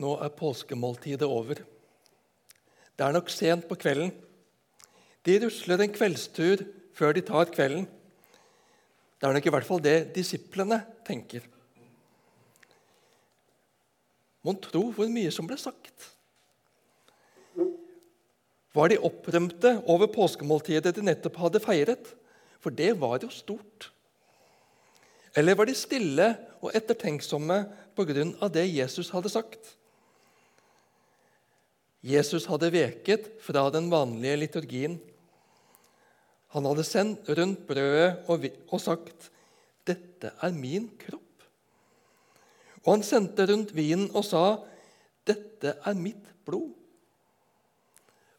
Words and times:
Nå 0.00 0.14
er 0.24 0.32
påskemåltidet 0.32 1.28
over. 1.28 1.60
Det 2.96 3.04
er 3.04 3.16
nok 3.16 3.28
sent 3.32 3.66
på 3.68 3.76
kvelden. 3.76 4.12
De 5.26 5.38
rusler 5.44 5.82
en 5.84 5.92
kveldstur 5.92 6.64
før 6.96 7.16
de 7.16 7.24
tar 7.26 7.50
kvelden. 7.52 7.84
Det 9.20 9.28
er 9.28 9.36
nok 9.36 9.46
i 9.46 9.52
hvert 9.54 9.68
fall 9.68 9.82
det 9.84 10.14
disiplene 10.16 10.80
tenker. 11.06 11.44
Mon 14.42 14.58
tro 14.58 14.88
hvor 14.96 15.10
mye 15.12 15.30
som 15.30 15.46
ble 15.46 15.58
sagt? 15.60 16.08
Var 18.72 18.88
de 18.88 19.02
opprømte 19.04 19.76
over 19.92 20.08
påskemåltidet 20.10 20.94
de 20.96 21.04
nettopp 21.04 21.36
hadde 21.44 21.60
feiret? 21.62 22.14
For 22.62 22.74
det 22.74 22.94
var 22.98 23.20
jo 23.22 23.28
stort. 23.30 23.90
Eller 25.36 25.56
var 25.58 25.68
de 25.68 25.76
stille 25.76 26.32
og 26.62 26.74
ettertenksomme 26.76 27.62
pga. 27.96 28.48
det 28.48 28.66
Jesus 28.74 29.10
hadde 29.10 29.28
sagt? 29.28 29.76
Jesus 32.02 32.48
hadde 32.50 32.72
veket 32.74 33.28
fra 33.42 33.68
den 33.70 33.86
vanlige 33.90 34.40
liturgien. 34.40 34.96
Han 36.52 36.66
hadde 36.66 36.84
sendt 36.84 37.30
rundt 37.30 37.62
brødet 37.68 38.26
og 38.26 38.80
sagt, 38.82 39.30
'Dette 39.86 40.32
er 40.42 40.52
min 40.52 40.90
kropp.' 40.98 41.46
Og 42.82 42.96
han 42.96 43.06
sendte 43.06 43.46
rundt 43.46 43.74
vinen 43.74 44.10
og 44.10 44.24
sa, 44.26 44.58
'Dette 45.24 45.78
er 45.78 45.94
mitt 45.94 46.26
blod.' 46.44 46.74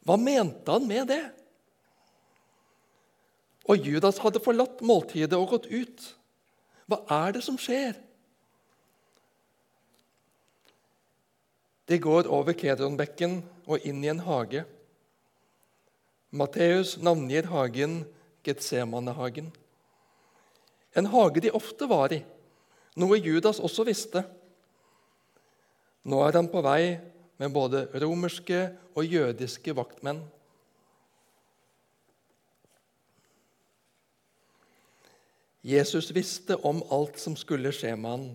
Hva 0.04 0.18
mente 0.20 0.68
han 0.68 0.84
med 0.86 1.08
det? 1.08 1.24
Og 3.64 3.80
Judas 3.80 4.20
hadde 4.20 4.42
forlatt 4.44 4.82
måltidet 4.84 5.38
og 5.38 5.54
gått 5.56 5.70
ut. 5.72 6.02
Hva 6.84 7.00
er 7.24 7.32
det 7.32 7.44
som 7.46 7.56
skjer? 7.56 7.96
De 11.88 11.98
går 12.00 12.28
over 12.32 12.56
Kedronbekken 12.56 13.42
og 13.66 13.84
inn 13.84 14.00
i 14.04 14.10
en 14.12 14.22
hage. 14.24 14.64
Matteus 16.34 16.96
navngir 16.98 17.50
hagen 17.52 18.00
Getsemanehagen. 18.44 19.52
En 20.96 21.10
hage 21.12 21.42
de 21.44 21.52
ofte 21.52 21.88
var 21.90 22.12
i, 22.14 22.22
noe 22.96 23.18
Judas 23.18 23.60
også 23.60 23.84
visste. 23.86 24.24
Nå 26.04 26.20
er 26.24 26.38
han 26.38 26.48
på 26.52 26.62
vei 26.64 26.96
med 27.40 27.52
både 27.52 27.86
romerske 28.00 28.66
og 28.94 29.06
jødiske 29.08 29.74
vaktmenn. 29.76 30.22
Jesus 35.64 36.10
visste 36.12 36.58
om 36.60 36.82
alt 36.92 37.16
som 37.20 37.36
skulle 37.40 37.72
skje 37.72 37.94
med 37.96 38.10
han. 38.10 38.26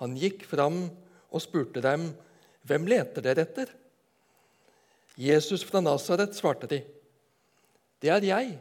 Han 0.00 0.16
gikk 0.16 0.46
fram 0.48 0.86
og 1.28 1.42
spurte 1.44 1.82
dem 1.84 2.08
hvem 2.66 2.88
leter 2.90 3.24
dere 3.24 3.44
etter? 3.46 3.70
Jesus 5.20 5.64
fra 5.66 5.82
Nasaret, 5.84 6.34
svarte 6.36 6.68
de. 6.70 6.80
Det 8.00 8.08
er 8.12 8.24
jeg, 8.24 8.54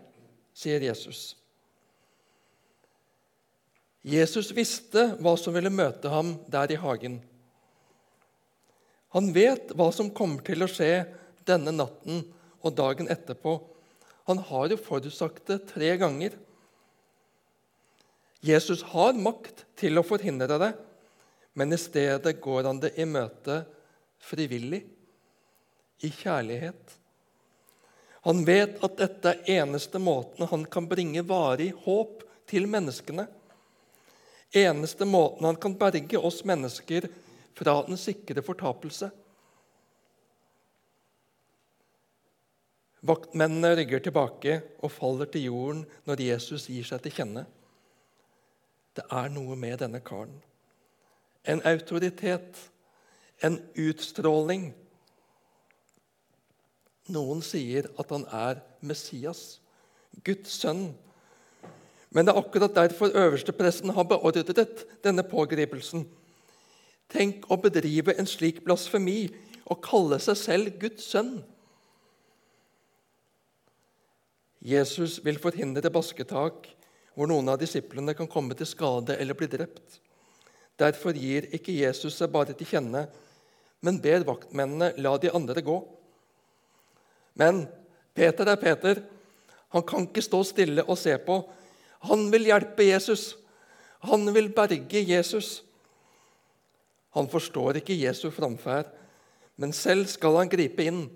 sier 0.55 0.83
Jesus. 0.83 1.33
Jesus 4.03 4.51
visste 4.55 5.09
hva 5.19 5.35
som 5.39 5.55
ville 5.55 5.71
møte 5.71 6.11
ham 6.11 6.37
der 6.51 6.71
i 6.71 6.79
hagen. 6.79 7.19
Han 9.15 9.31
vet 9.35 9.73
hva 9.75 9.89
som 9.95 10.11
kommer 10.15 10.43
til 10.45 10.63
å 10.63 10.69
skje 10.69 11.05
denne 11.47 11.73
natten 11.75 12.23
og 12.61 12.75
dagen 12.77 13.09
etterpå. 13.11 13.55
Han 14.29 14.43
har 14.49 14.69
jo 14.69 14.77
forutsagt 14.79 15.47
det 15.49 15.63
tre 15.71 15.95
ganger. 15.99 16.35
Jesus 18.45 18.83
har 18.93 19.17
makt 19.19 19.65
til 19.79 19.99
å 19.99 20.05
forhindre 20.05 20.59
det, 20.61 20.71
men 21.57 21.75
i 21.75 21.79
stedet 21.81 22.37
går 22.39 22.69
han 22.69 22.79
det 22.83 22.93
i 23.01 23.07
møte 23.09 23.63
frivillig, 24.19 24.83
i 25.99 26.09
kjærlighet. 26.15 26.95
Han 28.27 28.45
vet 28.47 28.79
at 28.83 28.97
dette 28.99 29.31
er 29.31 29.59
eneste 29.59 29.99
måten 29.99 30.47
han 30.47 30.65
kan 30.71 30.87
bringe 30.87 31.23
varig 31.27 31.71
håp 31.85 32.23
til 32.49 32.67
menneskene. 32.71 33.25
Eneste 34.55 35.05
måten 35.05 35.47
han 35.47 35.59
kan 35.59 35.75
berge 35.79 36.19
oss 36.19 36.43
mennesker 36.47 37.07
fra 37.55 37.75
den 37.87 37.99
sikre 37.99 38.43
fortapelse. 38.43 39.11
Vaktmennene 42.99 43.75
rygger 43.79 44.01
tilbake 44.03 44.57
og 44.83 44.91
faller 44.91 45.29
til 45.31 45.47
jorden 45.47 45.85
når 46.07 46.23
Jesus 46.25 46.67
gir 46.67 46.87
seg 46.87 47.03
til 47.05 47.15
kjenne. 47.15 47.45
Det 48.95 49.05
er 49.07 49.31
noe 49.31 49.55
med 49.55 49.79
denne 49.79 50.01
karen. 50.03 50.33
En 51.47 51.63
autoritet 51.63 52.59
en 53.45 53.59
utstråling. 53.79 54.71
Noen 57.09 57.41
sier 57.45 57.89
at 57.97 58.11
han 58.13 58.25
er 58.35 58.61
Messias, 58.85 59.59
Guds 60.25 60.59
sønn. 60.61 60.89
Men 62.09 62.25
det 62.25 62.33
er 62.33 62.41
akkurat 62.41 62.75
derfor 62.75 63.13
øverstepresten 63.13 63.93
har 63.93 64.07
beordret 64.09 64.85
denne 65.05 65.25
pågripelsen. 65.25 66.07
Tenk 67.09 67.47
å 67.49 67.57
bedrive 67.61 68.13
en 68.17 68.29
slik 68.29 68.63
blasfemi 68.65 69.29
og 69.69 69.81
kalle 69.85 70.19
seg 70.21 70.37
selv 70.37 70.75
Guds 70.81 71.07
sønn. 71.09 71.39
Jesus 74.59 75.21
vil 75.23 75.39
forhindre 75.39 75.89
basketak 75.93 76.67
hvor 77.15 77.29
noen 77.29 77.49
av 77.51 77.59
disiplene 77.61 78.13
kan 78.17 78.29
komme 78.31 78.57
til 78.57 78.67
skade 78.67 79.15
eller 79.17 79.37
bli 79.37 79.47
drept. 79.49 79.99
Derfor 80.79 81.15
gir 81.15 81.47
ikke 81.55 81.75
Jesus 81.75 82.17
seg 82.19 82.31
bare 82.31 82.55
til 82.55 82.67
kjenne 82.67 83.07
men 83.85 84.01
ber 84.03 84.25
vaktmennene 84.27 84.93
la 84.99 85.15
de 85.17 85.31
andre 85.35 85.63
gå. 85.63 85.77
Men 87.39 87.63
Peter 88.15 88.49
er 88.51 88.59
Peter. 88.59 89.01
Han 89.75 89.85
kan 89.87 90.07
ikke 90.07 90.23
stå 90.25 90.41
stille 90.43 90.83
og 90.83 90.97
se 90.99 91.15
på. 91.23 91.39
Han 92.09 92.27
vil 92.33 92.49
hjelpe 92.49 92.87
Jesus. 92.87 93.33
Han 94.07 94.27
vil 94.35 94.51
berge 94.55 95.03
Jesus. 95.03 95.59
Han 97.17 97.29
forstår 97.29 97.79
ikke 97.79 97.97
Jesu 97.97 98.29
framferd, 98.31 98.91
men 99.57 99.73
selv 99.73 100.07
skal 100.11 100.37
han 100.37 100.51
gripe 100.51 100.85
inn. 100.85 101.07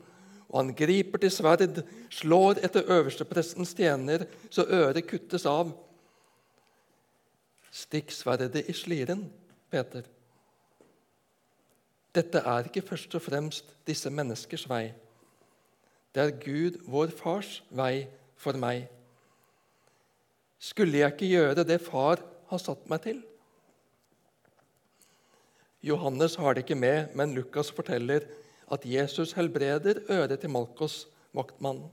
Og 0.50 0.60
han 0.60 0.74
griper 0.78 1.22
til 1.22 1.32
sverd, 1.34 1.80
slår 2.14 2.60
etter 2.66 2.90
øversteprestens 2.94 3.74
tjener, 3.78 4.26
så 4.54 4.66
øret 4.70 5.08
kuttes 5.10 5.48
av. 5.50 5.72
Stikk 7.74 8.14
sverdet 8.14 8.68
i 8.70 8.76
sliren, 8.78 9.26
Peter. 9.74 10.06
Dette 12.14 12.44
er 12.46 12.68
ikke 12.70 12.86
først 12.86 13.16
og 13.18 13.24
fremst 13.26 13.72
disse 13.88 14.10
menneskers 14.14 14.68
vei. 14.70 14.94
Det 16.14 16.22
er 16.22 16.36
Gud, 16.38 16.78
vår 16.86 17.10
fars, 17.18 17.64
vei 17.74 18.06
for 18.38 18.58
meg. 18.60 18.86
Skulle 20.62 21.02
jeg 21.02 21.16
ikke 21.16 21.32
gjøre 21.32 21.66
det 21.66 21.82
far 21.82 22.22
har 22.52 22.62
satt 22.62 22.86
meg 22.92 23.02
til? 23.04 23.24
Johannes 25.84 26.38
har 26.40 26.54
det 26.54 26.64
ikke 26.64 26.80
med, 26.80 27.10
men 27.18 27.34
Lukas 27.36 27.72
forteller 27.74 28.24
at 28.72 28.86
Jesus 28.86 29.34
helbreder 29.36 30.06
øret 30.10 30.40
til 30.40 30.54
Malkos, 30.54 31.08
vaktmannen. 31.34 31.90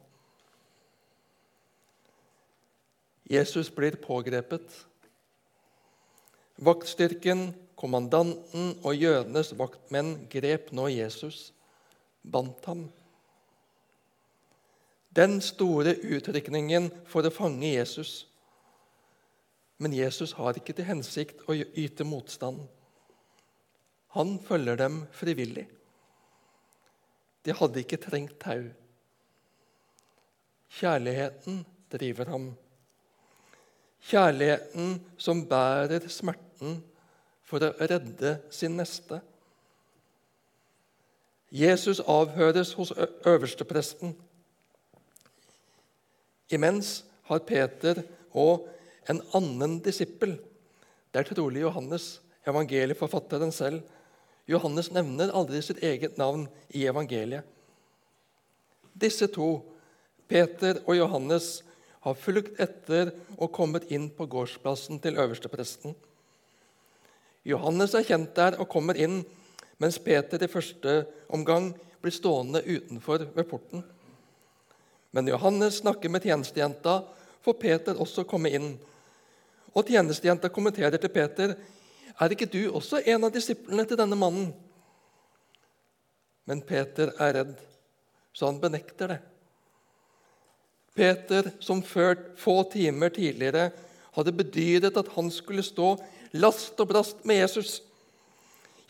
Jesus 3.31 3.71
blir 3.71 3.97
pågrepet. 4.03 4.87
Vaktstyrken 6.59 7.51
Kommandanten 7.81 8.75
og 8.85 8.97
jødenes 8.97 9.55
vaktmenn 9.57 10.27
grep 10.33 10.69
nå 10.77 10.91
Jesus, 10.93 11.53
bandt 12.21 12.67
ham. 12.69 12.83
Den 15.17 15.41
store 15.43 15.95
utrykningen 16.05 16.91
for 17.09 17.25
å 17.25 17.33
fange 17.33 17.73
Jesus. 17.73 18.27
Men 19.81 19.97
Jesus 19.97 20.37
har 20.37 20.59
ikke 20.61 20.77
til 20.77 20.87
hensikt 20.91 21.41
å 21.49 21.57
yte 21.57 22.05
motstand. 22.05 22.61
Han 24.15 24.37
følger 24.45 24.77
dem 24.77 25.01
frivillig. 25.17 25.65
De 27.47 27.57
hadde 27.57 27.81
ikke 27.81 27.99
trengt 28.03 28.37
tau. 28.43 28.69
Kjærligheten 30.77 31.65
driver 31.91 32.29
ham. 32.31 32.51
Kjærligheten 34.11 34.99
som 35.19 35.43
bærer 35.49 36.07
smerten 36.13 36.79
for 37.51 37.67
å 37.67 37.75
redde 37.91 38.37
sin 38.55 38.77
neste. 38.79 39.19
Jesus 41.51 41.99
avhøres 42.07 42.73
hos 42.79 42.93
øverstepresten. 43.27 44.15
Imens 46.51 47.01
har 47.27 47.43
Peter 47.47 48.05
og 48.31 48.69
en 49.11 49.23
annen 49.35 49.81
disippel 49.83 50.37
Det 51.11 51.19
er 51.19 51.27
trolig 51.35 51.65
Johannes, 51.65 52.21
evangelieforfatteren 52.47 53.51
selv. 53.51 53.81
Johannes 54.47 54.93
nevner 54.95 55.33
aldri 55.35 55.59
sitt 55.63 55.81
eget 55.83 56.21
navn 56.21 56.45
i 56.71 56.85
evangeliet. 56.87 57.43
Disse 58.95 59.27
to, 59.27 59.49
Peter 60.31 60.79
og 60.85 60.95
Johannes, 60.95 61.65
har 62.07 62.15
fulgt 62.15 62.61
etter 62.63 63.11
og 63.41 63.51
kommet 63.53 63.91
inn 63.91 64.07
på 64.15 64.29
gårdsplassen 64.31 65.03
til 65.03 65.19
øverstepresten. 65.19 65.97
Johannes 67.47 67.95
er 67.97 68.05
kjent 68.05 68.35
der 68.37 68.59
og 68.61 68.69
kommer 68.69 68.99
inn, 69.01 69.23
mens 69.81 69.99
Peter 70.03 70.43
i 70.43 70.51
første 70.51 71.05
omgang 71.33 71.71
blir 72.03 72.13
stående 72.13 72.61
utenfor 72.67 73.25
ved 73.35 73.49
porten. 73.49 73.85
Men 75.11 75.29
Johannes 75.29 75.81
snakker 75.81 76.13
med 76.13 76.25
tjenestejenta, 76.25 77.01
får 77.41 77.57
Peter 77.61 78.01
også 78.01 78.27
komme 78.29 78.53
inn. 78.53 78.75
Og 79.75 79.89
tjenestejenta 79.89 80.51
kommenterer 80.53 80.99
til 80.99 81.09
Peter, 81.09 81.55
'Er 82.21 82.31
ikke 82.31 82.53
du 82.53 82.71
også 82.71 83.01
en 83.07 83.25
av 83.25 83.33
disiplene 83.33 83.85
til 83.87 83.97
denne 83.97 84.17
mannen?' 84.17 84.53
Men 86.47 86.61
Peter 86.63 87.13
er 87.19 87.33
redd, 87.33 87.55
så 88.33 88.47
han 88.47 88.61
benekter 88.61 89.09
det. 89.09 89.21
Peter, 90.95 91.51
som 91.61 91.83
før 91.83 92.17
få 92.37 92.71
timer 92.73 93.09
tidligere 93.09 93.71
hadde 94.13 94.33
bedyret 94.33 94.97
at 94.97 95.09
han 95.15 95.31
skulle 95.31 95.63
stå 95.63 95.97
last 96.33 96.79
og 96.81 96.91
brast 96.93 97.25
med 97.27 97.41
Jesus, 97.43 97.81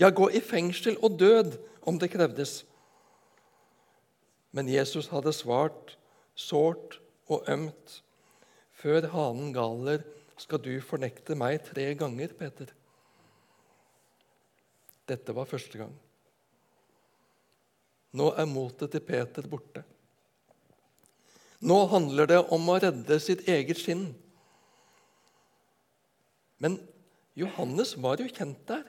ja, 0.00 0.08
gå 0.10 0.30
i 0.32 0.40
fengsel 0.40 0.96
og 1.04 1.18
død 1.20 1.56
om 1.86 1.98
det 2.00 2.10
krevdes. 2.12 2.62
Men 4.50 4.68
Jesus 4.68 5.10
hadde 5.12 5.32
svart 5.36 5.96
sårt 6.34 6.98
og 7.30 7.48
ømt. 7.50 8.00
Før 8.80 9.10
hanen 9.12 9.52
galer, 9.52 10.04
skal 10.40 10.62
du 10.64 10.72
fornekte 10.80 11.36
meg 11.36 11.60
tre 11.66 11.90
ganger, 12.00 12.32
Peter. 12.32 12.70
Dette 15.10 15.34
var 15.36 15.48
første 15.48 15.82
gang. 15.82 15.92
Nå 18.16 18.30
er 18.32 18.48
motet 18.48 18.94
til 18.94 19.04
Peter 19.04 19.46
borte. 19.46 19.84
Nå 21.60 21.76
handler 21.92 22.30
det 22.30 22.38
om 22.56 22.70
å 22.72 22.78
redde 22.80 23.20
sitt 23.20 23.44
eget 23.50 23.78
skinn. 23.78 24.08
Men 26.60 26.78
Johannes 27.40 27.96
var 27.96 28.20
jo 28.20 28.28
kjent 28.28 28.60
der. 28.68 28.84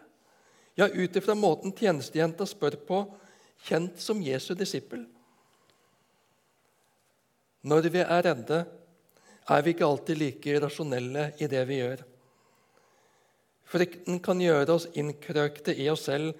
Ja, 0.80 0.88
ut 0.88 1.16
ifra 1.16 1.36
måten 1.36 1.74
tjenestejenta 1.76 2.46
spør 2.48 2.78
på, 2.88 3.02
kjent 3.68 4.00
som 4.02 4.22
Jesu 4.24 4.54
disippel. 4.58 5.04
Når 7.62 7.90
vi 7.94 8.02
er 8.02 8.24
redde, 8.26 8.64
er 9.52 9.64
vi 9.66 9.74
ikke 9.74 9.86
alltid 9.86 10.18
like 10.18 10.62
rasjonelle 10.64 11.28
i 11.42 11.50
det 11.52 11.62
vi 11.70 11.82
gjør. 11.82 12.04
Frykten 13.72 14.20
kan 14.24 14.42
gjøre 14.42 14.76
oss 14.76 14.88
innkrøkte 15.00 15.76
i 15.78 15.88
oss 15.92 16.08
selv, 16.10 16.34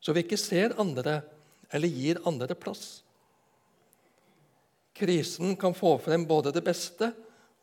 så 0.00 0.14
vi 0.14 0.24
ikke 0.24 0.40
ser 0.40 0.74
andre 0.80 1.20
eller 1.74 1.90
gir 1.90 2.20
andre 2.28 2.56
plass. 2.58 3.02
Krisen 4.94 5.56
kan 5.58 5.74
få 5.74 5.96
frem 5.98 6.26
både 6.26 6.52
det 6.54 6.62
beste 6.66 7.10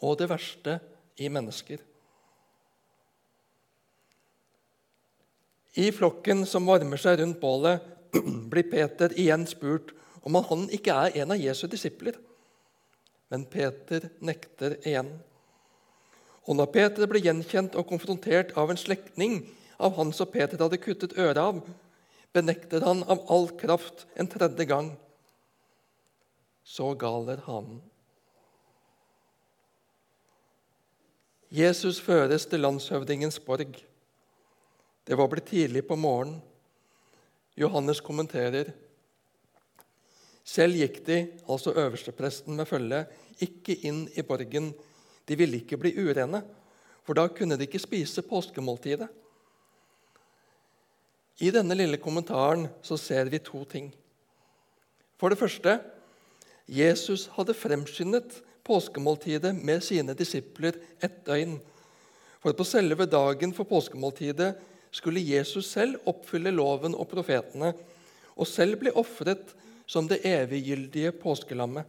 og 0.03 0.17
det 0.19 0.27
verste 0.31 0.77
i 1.21 1.29
mennesker. 1.31 1.79
I 5.73 5.91
flokken 5.95 6.45
som 6.45 6.67
varmer 6.67 6.99
seg 6.99 7.19
rundt 7.21 7.39
bålet, 7.41 7.83
blir 8.51 8.67
Peter 8.71 9.13
igjen 9.19 9.45
spurt 9.47 9.93
om 10.21 10.35
han 10.35 10.67
ikke 10.73 10.93
er 10.93 11.21
en 11.23 11.33
av 11.33 11.39
Jesu 11.39 11.67
disipler. 11.71 12.17
Men 13.31 13.45
Peter 13.47 14.09
nekter 14.19 14.75
igjen. 14.83 15.13
Og 16.49 16.57
når 16.57 16.71
Peter 16.73 17.07
blir 17.07 17.23
gjenkjent 17.23 17.77
og 17.79 17.87
konfrontert 17.87 18.51
av 18.59 18.73
en 18.73 18.79
slektning 18.79 19.39
av 19.81 19.95
han 19.95 20.11
som 20.13 20.29
Peter 20.29 20.59
hadde 20.59 20.81
kuttet 20.81 21.15
øret 21.15 21.39
av, 21.39 21.61
benekter 22.35 22.83
han 22.83 23.05
av 23.07 23.23
all 23.31 23.47
kraft 23.59 24.05
en 24.19 24.29
tredje 24.29 24.67
gang 24.67 24.91
så 26.63 26.93
galer 26.95 27.41
hanen. 27.47 27.81
Jesus 31.51 31.99
føres 31.99 32.45
til 32.47 32.63
landshøvdingens 32.63 33.41
borg. 33.43 33.75
Det 35.03 35.17
var 35.17 35.27
blitt 35.27 35.49
tidlig 35.49 35.87
på 35.87 35.95
morgenen. 35.95 36.41
Johannes 37.55 37.99
kommenterer. 38.01 38.71
Selv 40.43 40.77
gikk 40.77 41.01
de, 41.05 41.17
altså 41.49 41.73
øverstepresten 41.77 42.55
med 42.57 42.67
følge, 42.69 43.03
ikke 43.41 43.75
inn 43.87 44.05
i 44.17 44.23
borgen. 44.25 44.71
De 45.27 45.37
ville 45.37 45.61
ikke 45.61 45.79
bli 45.81 45.93
urene, 45.99 46.41
for 47.05 47.17
da 47.17 47.27
kunne 47.29 47.57
de 47.57 47.67
ikke 47.67 47.81
spise 47.81 48.23
påskemåltidet. 48.25 49.09
I 51.41 51.49
denne 51.53 51.75
lille 51.77 51.97
kommentaren 51.97 52.67
så 52.85 52.97
ser 53.01 53.29
vi 53.33 53.41
to 53.41 53.63
ting. 53.65 53.89
For 55.17 55.33
det 55.33 55.39
første 55.41 55.79
Jesus 56.69 57.27
hadde 57.35 57.57
fremskyndet 57.57 58.41
påskemåltidet 58.65 59.55
med 59.57 59.81
sine 59.83 60.13
disipler 60.17 60.77
et 61.01 61.23
døgn. 61.25 61.57
For 62.41 62.53
på 62.57 62.65
selve 62.65 63.05
dagen 63.09 63.53
for 63.53 63.69
påskemåltidet 63.69 64.53
skulle 64.91 65.23
Jesus 65.23 65.69
selv 65.71 66.01
oppfylle 66.09 66.51
loven 66.53 66.95
og 66.97 67.09
profetene 67.11 67.71
og 68.35 68.47
selv 68.47 68.79
bli 68.81 68.93
ofret 68.97 69.53
som 69.89 70.07
det 70.07 70.21
eviggyldige 70.27 71.11
påskelammet. 71.19 71.85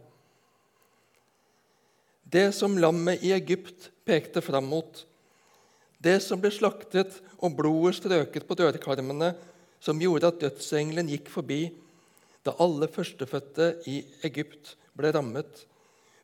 Det 2.23 2.49
som 2.55 2.77
lammet 2.79 3.23
i 3.23 3.31
Egypt 3.35 3.91
pekte 4.07 4.41
fram 4.41 4.65
mot, 4.71 5.03
det 6.03 6.17
som 6.23 6.41
ble 6.41 6.51
slaktet 6.51 7.19
og 7.37 7.55
blodet 7.55 7.99
strøket 7.99 8.47
på 8.47 8.57
dørkarmene, 8.59 9.33
som 9.83 9.99
gjorde 9.99 10.31
at 10.31 10.39
dødsengelen 10.41 11.11
gikk 11.11 11.29
forbi, 11.31 11.67
da 12.43 12.55
alle 12.63 12.89
førstefødte 12.91 13.69
i 13.87 14.01
Egypt 14.27 14.73
ble 14.97 15.13
rammet, 15.15 15.63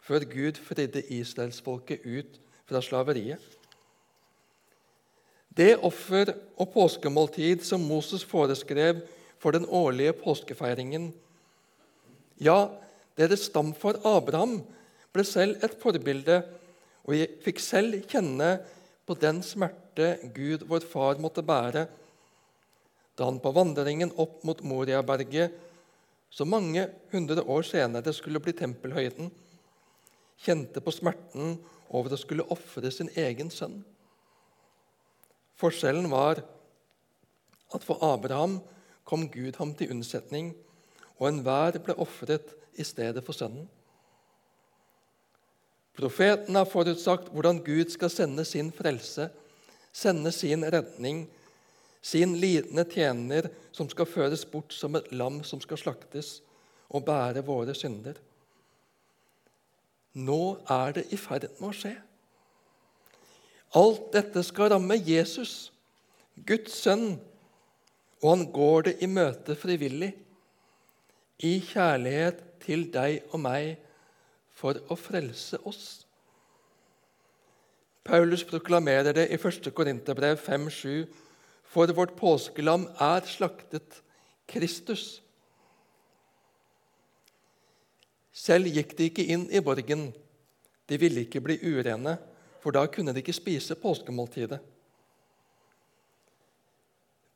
før 0.03 0.25
Gud 0.27 0.59
fridde 0.63 1.03
israelsfolket 1.13 2.03
ut 2.03 2.39
fra 2.67 2.81
slaveriet. 2.83 3.58
Det 5.55 5.75
offer 5.85 6.33
og 6.59 6.71
påskemåltid 6.73 7.63
som 7.65 7.83
Moses 7.83 8.23
foreskrev 8.27 9.01
for 9.41 9.55
den 9.55 9.65
årlige 9.65 10.13
påskefeiringen, 10.19 11.09
ja, 12.39 12.69
deres 13.19 13.49
stamfar 13.49 13.99
Abraham 14.07 14.59
ble 15.11 15.25
selv 15.27 15.63
et 15.65 15.75
forbilde, 15.81 16.41
og 17.03 17.15
jeg 17.17 17.39
fikk 17.43 17.59
selv 17.63 17.97
kjenne 18.07 18.59
på 19.07 19.17
den 19.19 19.41
smerte 19.43 20.13
Gud, 20.35 20.63
vår 20.69 20.85
far, 20.87 21.19
måtte 21.19 21.43
bære 21.43 21.87
da 23.19 23.27
han 23.27 23.41
på 23.43 23.51
vandringen 23.51 24.13
opp 24.15 24.45
mot 24.47 24.61
Moriaberget 24.63 25.51
som 26.31 26.47
mange 26.53 26.85
hundre 27.11 27.43
år 27.43 27.65
senere 27.67 28.13
skulle 28.15 28.39
bli 28.39 28.53
tempelhøyden, 28.55 29.27
kjente 30.39 30.79
på 30.79 30.93
smerten 30.95 31.57
over 31.89 32.15
å 32.15 32.19
skulle 32.21 32.45
ofre 32.53 32.91
sin 32.93 33.09
egen 33.19 33.51
sønn. 33.51 33.81
Forskjellen 35.59 36.07
var 36.11 36.41
at 37.75 37.85
for 37.85 38.01
Abraham 38.05 38.59
kom 39.05 39.27
Gud 39.31 39.57
ham 39.59 39.73
til 39.75 39.91
unnsetning, 39.93 40.53
og 41.19 41.27
enhver 41.29 41.77
ble 41.83 41.97
ofret 41.99 42.53
i 42.79 42.85
stedet 42.87 43.21
for 43.25 43.35
sønnen. 43.35 43.67
Profeten 45.99 46.55
har 46.55 46.69
forutsagt 46.69 47.27
hvordan 47.33 47.59
Gud 47.65 47.91
skal 47.91 48.11
sende 48.13 48.45
sin 48.47 48.71
frelse, 48.71 49.27
sende 49.91 50.31
sin 50.31 50.63
redning 50.63 51.25
sin 52.01 52.37
lidende 52.39 52.85
tjener 52.87 53.49
som 53.71 53.89
skal 53.91 54.07
føres 54.07 54.45
bort 54.47 54.73
som 54.73 54.95
et 54.95 55.11
lam 55.11 55.41
som 55.43 55.61
skal 55.61 55.79
slaktes, 55.79 56.39
og 56.89 57.05
bære 57.05 57.43
våre 57.45 57.75
synder. 57.77 58.15
Nå 60.17 60.57
er 60.65 60.95
det 60.95 61.03
i 61.13 61.19
ferd 61.21 61.45
med 61.59 61.67
å 61.69 61.75
skje. 61.75 61.91
Alt 63.77 64.09
dette 64.15 64.41
skal 64.45 64.71
ramme 64.73 64.97
Jesus, 64.97 65.71
Guds 66.47 66.73
sønn, 66.81 67.19
og 68.23 68.29
han 68.31 68.45
går 68.51 68.87
det 68.87 68.95
i 69.05 69.09
møte 69.11 69.55
frivillig, 69.55 70.13
i 71.45 71.59
kjærlighet 71.63 72.41
til 72.63 72.87
deg 72.91 73.29
og 73.29 73.43
meg, 73.45 73.77
for 74.59 74.75
å 74.91 74.97
frelse 74.99 75.59
oss. 75.69 75.83
Paulus 78.03 78.43
proklamerer 78.43 79.13
det 79.15 79.29
i 79.31 79.37
1. 79.37 79.69
Korinterbrev 79.75 80.39
5,7 80.41 81.05
for 81.69 81.91
vårt 81.93 82.15
påskelam 82.17 82.87
er 82.99 83.27
slaktet 83.29 84.01
Kristus. 84.49 85.21
Selv 88.33 88.71
gikk 88.73 88.95
de 88.97 89.09
ikke 89.11 89.27
inn 89.29 89.45
i 89.53 89.61
borgen. 89.61 90.09
De 90.89 90.97
ville 90.97 91.27
ikke 91.27 91.43
bli 91.45 91.59
urene, 91.61 92.17
for 92.63 92.75
da 92.75 92.85
kunne 92.91 93.13
de 93.15 93.23
ikke 93.23 93.35
spise 93.35 93.77
påskemåltidet. 93.79 94.59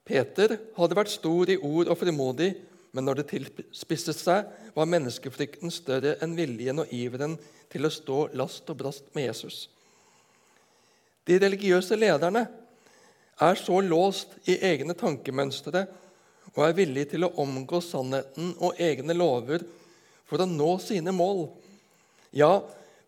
Peter 0.04 0.58
hadde 0.76 0.98
vært 1.00 1.14
stor 1.14 1.50
i 1.50 1.60
ord 1.64 1.88
og 1.88 1.98
frimodig, 2.00 2.50
men 2.94 3.08
når 3.08 3.22
det 3.22 3.30
tilspisset 3.32 4.20
seg, 4.20 4.50
var 4.76 4.90
menneskefrykten 4.90 5.72
større 5.72 6.18
enn 6.22 6.36
viljen 6.38 6.84
og 6.84 6.92
iveren 6.94 7.38
til 7.72 7.88
å 7.88 7.94
stå 7.94 8.26
last 8.38 8.68
og 8.70 8.82
brast 8.82 9.08
med 9.16 9.30
Jesus. 9.30 9.68
De 11.24 11.40
religiøse 11.40 11.96
lederne 11.96 12.44
er 13.42 13.58
så 13.58 13.80
låst 13.82 14.36
i 14.50 14.60
egne 14.66 14.96
tankemønstre 14.98 15.86
og 16.54 16.62
er 16.68 16.76
villige 16.78 17.14
til 17.16 17.26
å 17.26 17.34
omgå 17.42 17.80
sannheten 17.82 18.52
og 18.60 18.80
egne 18.82 19.16
lover 19.16 19.64
for 20.30 20.44
å 20.44 20.50
nå 20.50 20.76
sine 20.84 21.14
mål. 21.16 21.48
Ja, 22.36 22.60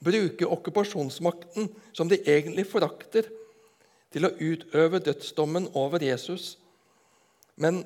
bruke 0.04 0.48
okkupasjonsmakten, 0.48 1.70
som 1.94 2.10
de 2.10 2.22
egentlig 2.24 2.68
forakter, 2.68 3.30
til 4.12 4.28
å 4.28 4.36
utøve 4.40 5.02
dødsdommen 5.04 5.70
over 5.76 6.04
Jesus. 6.04 6.56
Men 7.60 7.84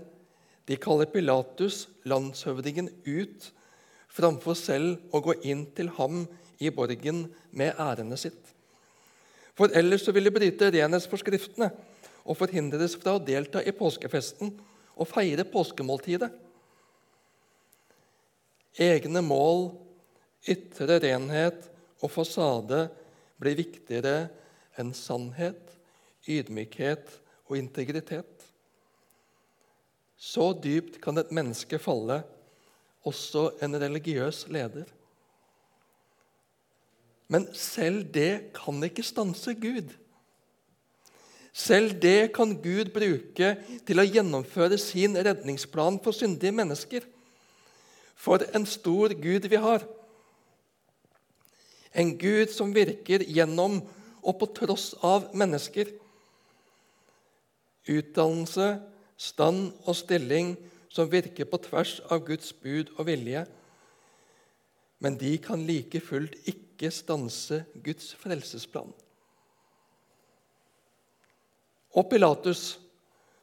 De 0.69 0.77
kaller 0.77 1.09
Pilatus, 1.09 1.87
landshøvdingen, 2.05 2.91
ut 3.09 3.47
framfor 4.13 4.53
selv 4.57 5.15
å 5.15 5.21
gå 5.25 5.33
inn 5.49 5.63
til 5.73 5.89
ham 5.97 6.27
i 6.61 6.69
borgen 6.73 7.23
med 7.49 7.73
ærendet 7.81 8.21
sitt. 8.21 8.51
For 9.57 9.73
ellers 9.75 10.05
så 10.05 10.13
ville 10.13 10.29
de 10.29 10.35
bryte 10.37 10.69
renhetsforskriftene 10.75 11.71
og 12.21 12.37
forhindres 12.37 12.95
fra 13.01 13.15
å 13.17 13.23
delta 13.23 13.63
i 13.65 13.73
påskefesten 13.73 14.53
og 14.99 15.09
feire 15.09 15.47
påskemåltidet. 15.49 16.29
Egne 18.79 19.23
mål, 19.25 19.71
ytre 20.45 20.99
renhet 21.01 21.65
og 21.99 22.11
fasade 22.13 22.87
blir 23.39 23.57
viktigere 23.59 24.29
enn 24.79 24.93
sannhet, 24.95 25.61
ydmykhet 26.29 27.11
og 27.49 27.57
integritet. 27.59 28.45
Så 30.19 30.51
dypt 30.53 30.99
kan 31.03 31.17
et 31.19 31.31
menneske 31.31 31.79
falle, 31.81 32.21
også 33.07 33.49
en 33.63 33.77
religiøs 33.79 34.45
leder. 34.51 34.89
Men 37.29 37.45
selv 37.55 38.03
det 38.13 38.51
kan 38.57 38.83
ikke 38.83 39.05
stanse 39.05 39.53
Gud. 39.55 39.93
Selv 41.53 41.95
det 42.01 42.31
kan 42.35 42.51
Gud 42.61 42.91
bruke 42.93 43.53
til 43.87 44.01
å 44.01 44.05
gjennomføre 44.07 44.77
sin 44.81 45.17
redningsplan 45.17 45.99
for 46.03 46.15
syndige 46.15 46.55
mennesker. 46.55 47.05
For 48.19 48.43
en 48.55 48.67
stor 48.69 49.15
Gud 49.15 49.47
vi 49.49 49.61
har! 49.61 49.85
En 51.93 52.17
Gud 52.17 52.51
som 52.53 52.73
virker 52.75 53.23
gjennom 53.25 53.81
og 54.21 54.37
på 54.39 54.49
tross 54.57 54.91
av 55.05 55.29
mennesker. 55.37 55.89
Utdannelse, 57.89 58.75
stand 59.19 59.71
og 59.85 59.95
stilling 59.97 60.53
som 60.93 61.09
virker 61.11 61.47
på 61.49 61.59
tvers 61.65 61.97
av 62.09 62.23
Guds 62.27 62.51
bud 62.53 62.91
og 62.97 63.07
vilje. 63.09 63.45
Men 64.99 65.17
de 65.19 65.35
kan 65.41 65.63
like 65.65 66.01
fullt 66.03 66.35
ikke 66.49 66.91
stanse 66.93 67.63
Guds 67.83 68.11
frelsesplan. 68.19 68.91
Og 71.97 72.05
Pilatus, 72.11 72.77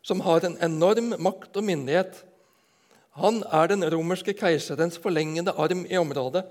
som 0.06 0.22
har 0.22 0.44
en 0.46 0.58
enorm 0.62 1.16
makt 1.18 1.56
og 1.58 1.66
myndighet, 1.66 2.22
han 3.16 3.40
er 3.48 3.72
den 3.72 3.84
romerske 3.90 4.36
keiserens 4.36 5.00
forlengede 5.00 5.54
arm 5.56 5.86
i 5.88 5.96
området. 5.98 6.44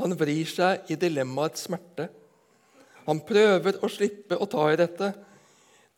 Han 0.00 0.16
vrir 0.18 0.48
seg 0.48 0.90
i 0.90 0.96
dilemmaets 0.96 1.66
smerte. 1.68 2.08
Han 3.06 3.20
prøver 3.26 3.80
å 3.82 3.90
slippe 3.90 4.38
å 4.38 4.48
ta 4.50 4.68
i 4.72 4.78
dette. 4.78 5.10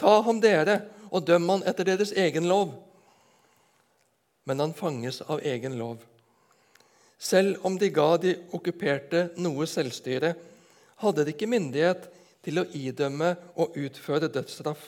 Ta 0.00 0.16
ham, 0.26 0.40
dere, 0.42 0.80
og 1.14 1.26
døm 1.28 1.46
han 1.52 1.62
etter 1.68 1.86
deres 1.86 2.14
egen 2.18 2.48
lov. 2.50 2.74
Men 4.44 4.60
han 4.60 4.74
fanges 4.76 5.20
av 5.22 5.44
egen 5.46 5.78
lov. 5.78 6.02
Selv 7.18 7.62
om 7.64 7.78
de 7.78 7.88
ga 7.94 8.16
de 8.20 8.34
okkuperte 8.56 9.28
noe 9.40 9.68
selvstyre, 9.70 10.34
hadde 11.00 11.24
de 11.24 11.32
ikke 11.34 11.48
myndighet 11.48 12.08
til 12.44 12.60
å 12.60 12.66
idømme 12.76 13.30
og 13.60 13.76
utføre 13.80 14.28
dødsstraff. 14.32 14.82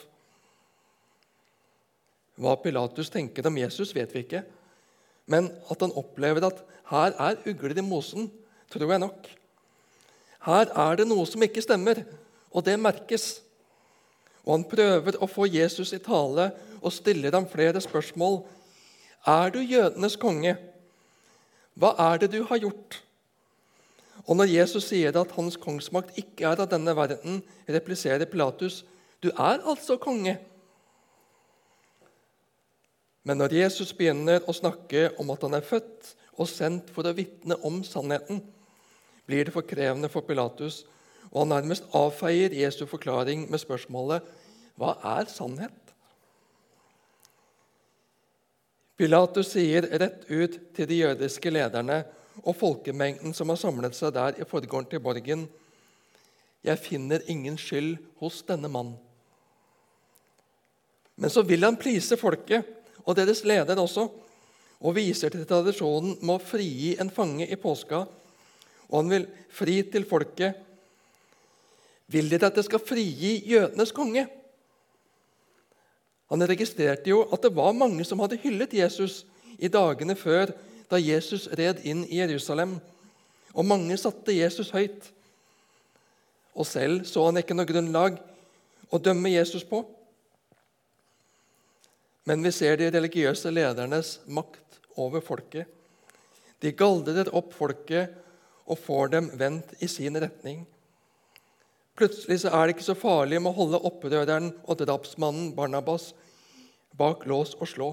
Hva 2.37 2.53
Pilatus 2.61 3.09
tenker 3.09 3.47
om 3.49 3.57
Jesus, 3.57 3.95
vet 3.97 4.13
vi 4.13 4.21
ikke. 4.25 4.43
Men 5.25 5.49
at 5.71 5.81
han 5.81 5.95
opplever 5.97 6.45
at 6.45 6.61
her 6.91 7.15
er 7.17 7.39
ugler 7.49 7.79
i 7.81 7.85
mosen, 7.85 8.29
tror 8.71 8.91
jeg 8.91 9.03
nok. 9.03 9.27
Her 10.47 10.71
er 10.71 10.99
det 10.99 11.07
noe 11.09 11.25
som 11.27 11.43
ikke 11.43 11.63
stemmer, 11.63 12.03
og 12.51 12.65
det 12.65 12.77
merkes. 12.79 13.41
Og 14.47 14.53
han 14.55 14.67
prøver 14.69 15.17
å 15.19 15.27
få 15.27 15.47
Jesus 15.51 15.91
i 15.95 15.99
tale 16.03 16.51
og 16.79 16.93
stiller 16.95 17.35
ham 17.35 17.47
flere 17.51 17.81
spørsmål. 17.83 18.41
Er 19.27 19.51
du 19.51 19.59
jødenes 19.59 20.15
konge? 20.19 20.55
Hva 21.77 21.91
er 22.07 22.23
det 22.23 22.31
du 22.33 22.41
har 22.47 22.61
gjort? 22.63 23.01
Og 24.27 24.35
når 24.39 24.51
Jesus 24.51 24.89
sier 24.89 25.15
at 25.19 25.33
hans 25.37 25.55
kongsmakt 25.59 26.17
ikke 26.19 26.47
er 26.49 26.61
av 26.63 26.69
denne 26.71 26.95
verden, 26.95 27.41
repliserer 27.67 28.27
Pilatus, 28.27 28.81
du 29.23 29.29
er 29.31 29.63
altså 29.63 29.97
konge. 29.99 30.37
Men 33.27 33.39
når 33.41 33.55
Jesus 33.55 33.91
begynner 33.95 34.43
å 34.47 34.55
snakke 34.55 35.09
om 35.19 35.31
at 35.33 35.43
han 35.43 35.57
er 35.57 35.65
født 35.67 36.13
og 36.37 36.47
sendt 36.47 36.91
for 36.95 37.07
å 37.07 37.15
vitne 37.17 37.57
om 37.67 37.81
sannheten, 37.83 38.39
blir 39.27 39.45
det 39.45 39.53
for 39.53 39.67
krevende 39.67 40.09
for 40.09 40.25
Pilatus, 40.25 40.85
og 41.31 41.43
han 41.43 41.51
nærmest 41.57 41.89
avfeier 41.95 42.55
Jesu 42.55 42.85
forklaring 42.87 43.45
med 43.51 43.61
spørsmålet 43.61 44.25
hva 44.77 44.93
er 45.17 45.29
sannhet? 45.31 45.73
Pilatus 48.97 49.51
sier 49.53 49.85
rett 50.01 50.23
ut 50.29 50.55
til 50.73 50.89
de 50.89 51.01
jødiske 51.03 51.51
lederne 51.53 51.99
og 52.43 52.55
folkemengden 52.57 53.35
som 53.37 53.51
har 53.51 53.59
samlet 53.61 53.97
seg 53.97 54.13
der 54.15 54.39
i 54.41 54.47
forgården 54.47 54.89
til 54.89 55.03
borgen. 55.03 55.43
Jeg 56.65 56.81
finner 56.81 57.25
ingen 57.29 57.57
skyld 57.61 57.97
hos 58.21 58.41
denne 58.47 58.69
mann. 58.71 58.95
Men 61.17 61.33
så 61.33 61.43
vil 61.45 61.65
han 61.65 61.77
please 61.77 62.17
folket, 62.17 62.65
og 63.05 63.15
deres 63.17 63.43
leder 63.47 63.79
også, 63.79 64.07
og 64.77 64.95
viser 64.97 65.33
til 65.33 65.45
tradisjonen 65.49 66.17
med 66.21 66.35
å 66.35 66.43
frigi 66.43 66.95
en 67.01 67.09
fange 67.13 67.47
i 67.47 67.57
påska. 67.57 68.03
Og 68.89 69.01
han 69.01 69.11
vil 69.11 69.27
fri 69.53 69.81
til 69.91 70.07
folket. 70.07 70.55
Vil 72.11 72.29
dere 72.31 72.49
at 72.51 72.59
jeg 72.59 72.67
skal 72.69 72.83
frigi 72.83 73.33
jødenes 73.51 73.91
konge? 73.95 74.27
Han 76.31 76.43
registrerte 76.47 77.11
jo 77.11 77.23
at 77.31 77.43
det 77.43 77.55
var 77.55 77.75
mange 77.75 78.03
som 78.07 78.19
hadde 78.23 78.39
hyllet 78.41 78.75
Jesus 78.75 79.21
i 79.57 79.71
dagene 79.71 80.15
før 80.15 80.51
da 80.91 80.99
Jesus 80.99 81.47
red 81.59 81.81
inn 81.87 82.05
i 82.07 82.19
Jerusalem, 82.21 82.77
og 83.57 83.67
mange 83.67 83.95
satte 83.99 84.35
Jesus 84.35 84.71
høyt. 84.71 85.09
Og 86.55 86.67
selv 86.67 87.03
så 87.07 87.25
han 87.27 87.39
ikke 87.41 87.55
noe 87.57 87.67
grunnlag 87.67 88.19
å 88.91 88.99
dømme 89.01 89.31
Jesus 89.33 89.65
på. 89.67 89.81
Men 92.27 92.43
vi 92.43 92.51
ser 92.51 92.79
de 92.79 92.91
religiøse 92.91 93.51
ledernes 93.53 94.17
makt 94.27 94.79
over 94.99 95.23
folket. 95.23 95.67
De 96.59 96.73
galdrer 96.75 97.29
opp 97.35 97.53
folket 97.55 98.15
og 98.67 98.79
får 98.83 99.13
dem 99.15 99.29
vendt 99.39 99.73
i 99.79 99.87
sin 99.91 100.19
retning. 100.19 100.65
Plutselig 101.97 102.43
så 102.43 102.51
er 102.53 102.67
det 102.67 102.75
ikke 102.75 102.91
så 102.91 102.97
farlig 102.99 103.39
med 103.41 103.51
å 103.51 103.57
holde 103.57 103.81
opprøreren 103.89 104.51
og 104.67 104.83
drapsmannen 104.83 105.53
Barnabas 105.57 106.11
bak 106.97 107.25
lås 107.29 107.55
og 107.57 107.69
slå. 107.71 107.89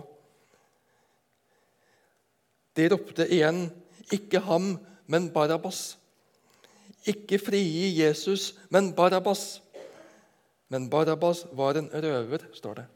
De 2.75 2.88
ropte 2.90 3.26
igjen, 3.31 3.71
'Ikke 4.11 4.40
ham, 4.40 4.78
men 5.07 5.31
Barabas.' 5.31 5.97
Ikke 7.07 7.38
frigi 7.38 8.00
Jesus, 8.00 8.54
men 8.71 8.95
Barabas. 8.97 9.61
Men 10.69 10.88
Barabas 10.88 11.45
var 11.52 11.76
en 11.76 11.90
røver, 11.93 12.49
står 12.52 12.75
det. 12.75 12.87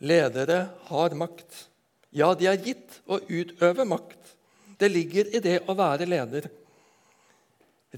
Ledere 0.00 0.70
har 0.88 1.14
makt. 1.14 1.68
Ja, 2.10 2.34
de 2.34 2.46
er 2.46 2.56
gitt 2.64 3.02
å 3.06 3.20
utøve 3.28 3.84
makt. 3.84 4.19
Det 4.80 4.88
ligger 4.88 5.28
i 5.36 5.42
det 5.44 5.58
å 5.68 5.76
være 5.76 6.08
leder. 6.08 6.48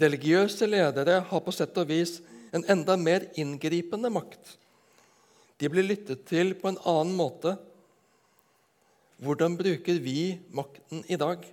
Religiøse 0.02 0.66
ledere 0.66 1.20
har 1.28 1.42
på 1.44 1.52
sett 1.54 1.76
og 1.78 1.90
vis 1.90 2.16
en 2.52 2.64
enda 2.72 2.96
mer 2.98 3.28
inngripende 3.38 4.10
makt. 4.12 4.56
De 5.60 5.70
blir 5.70 5.86
lyttet 5.86 6.24
til 6.26 6.56
på 6.58 6.72
en 6.72 6.80
annen 6.82 7.14
måte 7.14 7.54
hvordan 9.22 9.54
bruker 9.54 10.00
vi 10.02 10.40
makten 10.50 11.04
i 11.06 11.14
dag? 11.14 11.44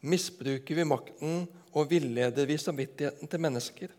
Misbruker 0.00 0.78
vi 0.78 0.86
makten 0.88 1.42
og 1.76 1.90
villeder 1.90 2.48
vi 2.48 2.56
samvittigheten 2.56 3.28
til 3.28 3.42
mennesker? 3.44 3.90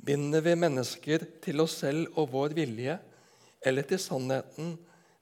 Binder 0.00 0.40
vi 0.40 0.54
mennesker 0.56 1.26
til 1.44 1.60
oss 1.60 1.76
selv 1.82 2.16
og 2.16 2.30
vår 2.32 2.56
vilje, 2.56 2.96
eller 3.60 3.84
til 3.84 4.00
sannheten, 4.00 4.78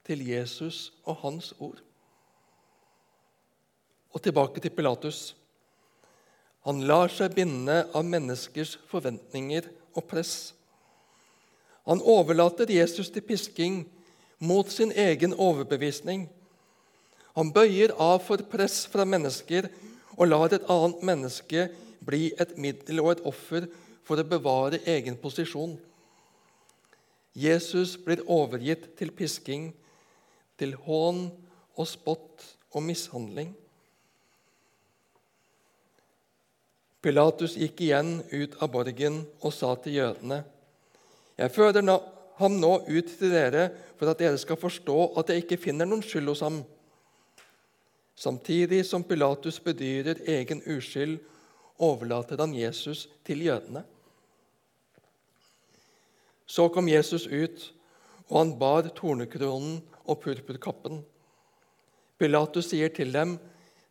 til 0.07 0.23
Jesus 0.29 0.93
og 1.03 1.19
hans 1.25 1.51
ord? 1.59 1.81
Og 4.17 4.23
tilbake 4.25 4.61
til 4.63 4.73
Pilatus. 4.73 5.35
Han 6.65 6.81
lar 6.89 7.11
seg 7.13 7.35
binde 7.37 7.83
av 7.93 8.01
menneskers 8.01 8.73
forventninger 8.89 9.67
og 9.93 10.07
press. 10.09 10.55
Han 11.85 12.01
overlater 12.01 12.71
Jesus 12.73 13.11
til 13.13 13.21
pisking 13.21 13.83
mot 14.41 14.71
sin 14.73 14.89
egen 14.91 15.35
overbevisning. 15.37 16.25
Han 17.37 17.53
bøyer 17.53 17.93
av 18.01 18.23
for 18.25 18.41
press 18.49 18.87
fra 18.89 19.05
mennesker 19.05 19.69
og 20.17 20.31
lar 20.31 20.57
et 20.57 20.65
annet 20.65 21.05
menneske 21.05 21.67
bli 22.09 22.31
et 22.41 22.57
middel 22.57 23.03
og 23.03 23.11
et 23.13 23.23
offer 23.29 23.69
for 24.07 24.17
å 24.17 24.25
bevare 24.25 24.81
egen 24.89 25.19
posisjon. 25.21 25.77
Jesus 27.37 27.93
blir 28.01 28.25
overgitt 28.25 28.89
til 28.97 29.13
pisking, 29.13 29.69
til 30.57 30.73
hån 30.87 31.27
og 31.77 31.85
spott 31.85 32.49
og 32.73 32.81
mishandling. 32.89 33.53
Pilatus 37.07 37.53
gikk 37.55 37.85
igjen 37.85 38.17
ut 38.33 38.57
av 38.59 38.67
borgen 38.73 39.21
og 39.39 39.53
sa 39.55 39.69
til 39.79 39.93
jødene.: 39.95 40.41
Jeg 41.39 41.53
fører 41.55 41.85
ham 42.35 42.55
nå 42.59 42.71
ut 42.83 43.11
til 43.19 43.31
dere 43.31 43.69
for 43.95 44.11
at 44.11 44.19
dere 44.19 44.39
skal 44.41 44.59
forstå 44.59 44.95
at 45.21 45.29
jeg 45.31 45.45
ikke 45.45 45.59
finner 45.69 45.87
noen 45.87 46.03
skyld 46.03 46.27
hos 46.27 46.41
ham. 46.43 46.57
Samtidig 48.11 48.81
som 48.89 49.05
Pilatus 49.07 49.61
bedyrer 49.63 50.19
egen 50.27 50.59
uskyld, 50.67 51.21
overlater 51.79 52.41
han 52.43 52.55
Jesus 52.57 53.05
til 53.23 53.45
jødene. 53.45 53.85
Så 56.43 56.67
kom 56.67 56.89
Jesus 56.91 57.27
ut, 57.27 57.69
og 58.27 58.39
han 58.41 58.51
bar 58.59 58.89
tornekronen 58.97 59.79
og 60.03 60.19
purpurkappen. 60.25 60.99
Pilatus 62.19 62.73
sier 62.73 62.89
til 62.89 63.13
dem, 63.13 63.39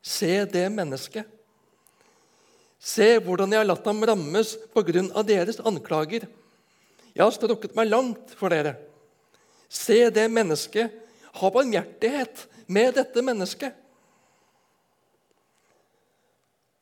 'Se 0.02 0.44
det 0.44 0.68
mennesket.' 0.72 1.35
Se 2.78 3.16
hvordan 3.22 3.52
jeg 3.52 3.62
har 3.62 3.68
latt 3.68 3.86
ham 3.88 4.04
rammes 4.06 4.54
på 4.74 4.82
grunn 4.86 5.08
av 5.16 5.26
deres 5.28 5.58
anklager. 5.64 6.26
Jeg 7.16 7.24
har 7.24 7.32
strukket 7.34 7.74
meg 7.76 7.88
langt 7.88 8.34
for 8.36 8.52
dere. 8.52 8.76
Se 9.68 10.10
det 10.12 10.28
mennesket. 10.30 10.92
Ha 11.36 11.50
barmhjertighet 11.52 12.46
med 12.72 12.94
dette 12.96 13.22
mennesket. 13.24 13.74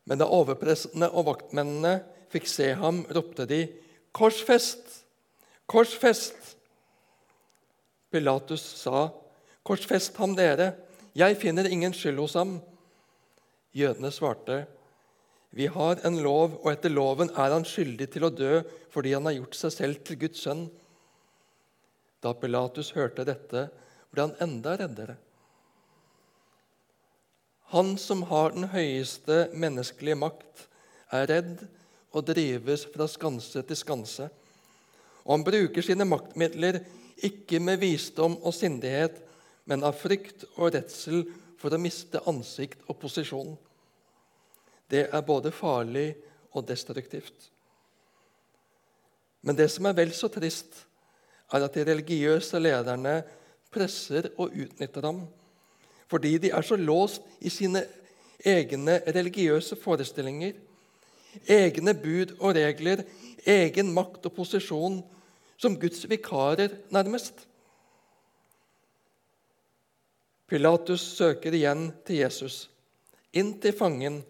Men 0.04 0.20
da 0.20 0.28
overprestene 0.28 1.08
og 1.16 1.28
vaktmennene 1.30 1.96
fikk 2.32 2.48
se 2.50 2.72
ham, 2.76 3.04
ropte 3.14 3.46
de, 3.48 3.62
'Korsfest! 4.12 5.00
Korsfest!' 5.66 6.54
Pilatus 8.12 8.62
sa, 8.82 9.08
'Korsfest 9.64 10.16
ham, 10.16 10.36
dere. 10.36 10.74
Jeg 11.14 11.38
finner 11.40 11.66
ingen 11.70 11.94
skyld 11.94 12.20
hos 12.20 12.34
ham.' 12.34 12.60
Jødene 13.74 14.12
svarte, 14.14 14.66
'Vi 15.54 15.66
har 15.66 16.00
en 16.02 16.16
lov, 16.22 16.58
og 16.64 16.72
etter 16.72 16.90
loven 16.90 17.30
er 17.30 17.52
han 17.54 17.64
skyldig 17.64 18.08
til 18.10 18.26
å 18.26 18.30
dø 18.34 18.62
fordi 18.90 19.12
han 19.14 19.26
har 19.28 19.36
gjort 19.36 19.54
seg 19.54 19.72
selv 19.72 20.00
til 20.04 20.18
Guds 20.18 20.42
sønn.' 20.42 20.66
Da 22.24 22.32
Pilatus 22.34 22.90
hørte 22.96 23.26
dette, 23.28 23.68
ble 24.10 24.22
han 24.26 24.34
enda 24.40 24.74
reddere. 24.80 25.16
Han 27.74 27.96
som 27.98 28.22
har 28.30 28.54
den 28.54 28.68
høyeste 28.72 29.50
menneskelige 29.54 30.18
makt, 30.18 30.66
er 31.12 31.28
redd 31.30 31.64
og 32.14 32.26
drives 32.26 32.86
fra 32.90 33.06
skanse 33.10 33.62
til 33.62 33.78
skanse. 33.78 34.28
Og 35.24 35.36
han 35.36 35.46
bruker 35.46 35.82
sine 35.82 36.06
maktmidler 36.08 36.80
ikke 37.22 37.60
med 37.62 37.80
visdom 37.82 38.36
og 38.42 38.54
sindighet, 38.54 39.20
men 39.64 39.84
av 39.86 39.96
frykt 39.98 40.44
og 40.56 40.74
redsel 40.74 41.24
for 41.60 41.72
å 41.72 41.80
miste 41.80 42.20
ansikt 42.28 42.82
og 42.88 42.98
posisjon. 43.00 43.54
Det 44.90 45.08
er 45.10 45.26
både 45.26 45.52
farlig 45.52 46.14
og 46.52 46.66
destruktivt. 46.68 47.50
Men 49.44 49.56
det 49.56 49.68
som 49.72 49.86
er 49.86 49.96
vel 49.96 50.12
så 50.16 50.30
trist, 50.32 50.84
er 51.52 51.64
at 51.64 51.74
de 51.74 51.84
religiøse 51.84 52.58
lederne 52.58 53.18
presser 53.72 54.30
og 54.38 54.54
utnytter 54.54 55.04
ham 55.04 55.24
fordi 56.14 56.36
de 56.38 56.50
er 56.54 56.62
så 56.62 56.76
låst 56.76 57.24
i 57.40 57.50
sine 57.50 57.80
egne 58.44 58.98
religiøse 59.08 59.74
forestillinger, 59.80 60.52
egne 61.48 61.94
bud 61.98 62.36
og 62.38 62.54
regler, 62.54 63.02
egen 63.46 63.90
makt 63.96 64.28
og 64.28 64.34
posisjon, 64.36 65.00
som 65.56 65.78
Guds 65.80 66.04
vikarer, 66.10 66.76
nærmest. 66.92 67.46
Pilatus 70.46 71.02
søker 71.16 71.56
igjen 71.56 71.88
til 72.06 72.20
Jesus, 72.20 72.68
inn 73.32 73.56
til 73.58 73.74
fangen, 73.74 74.20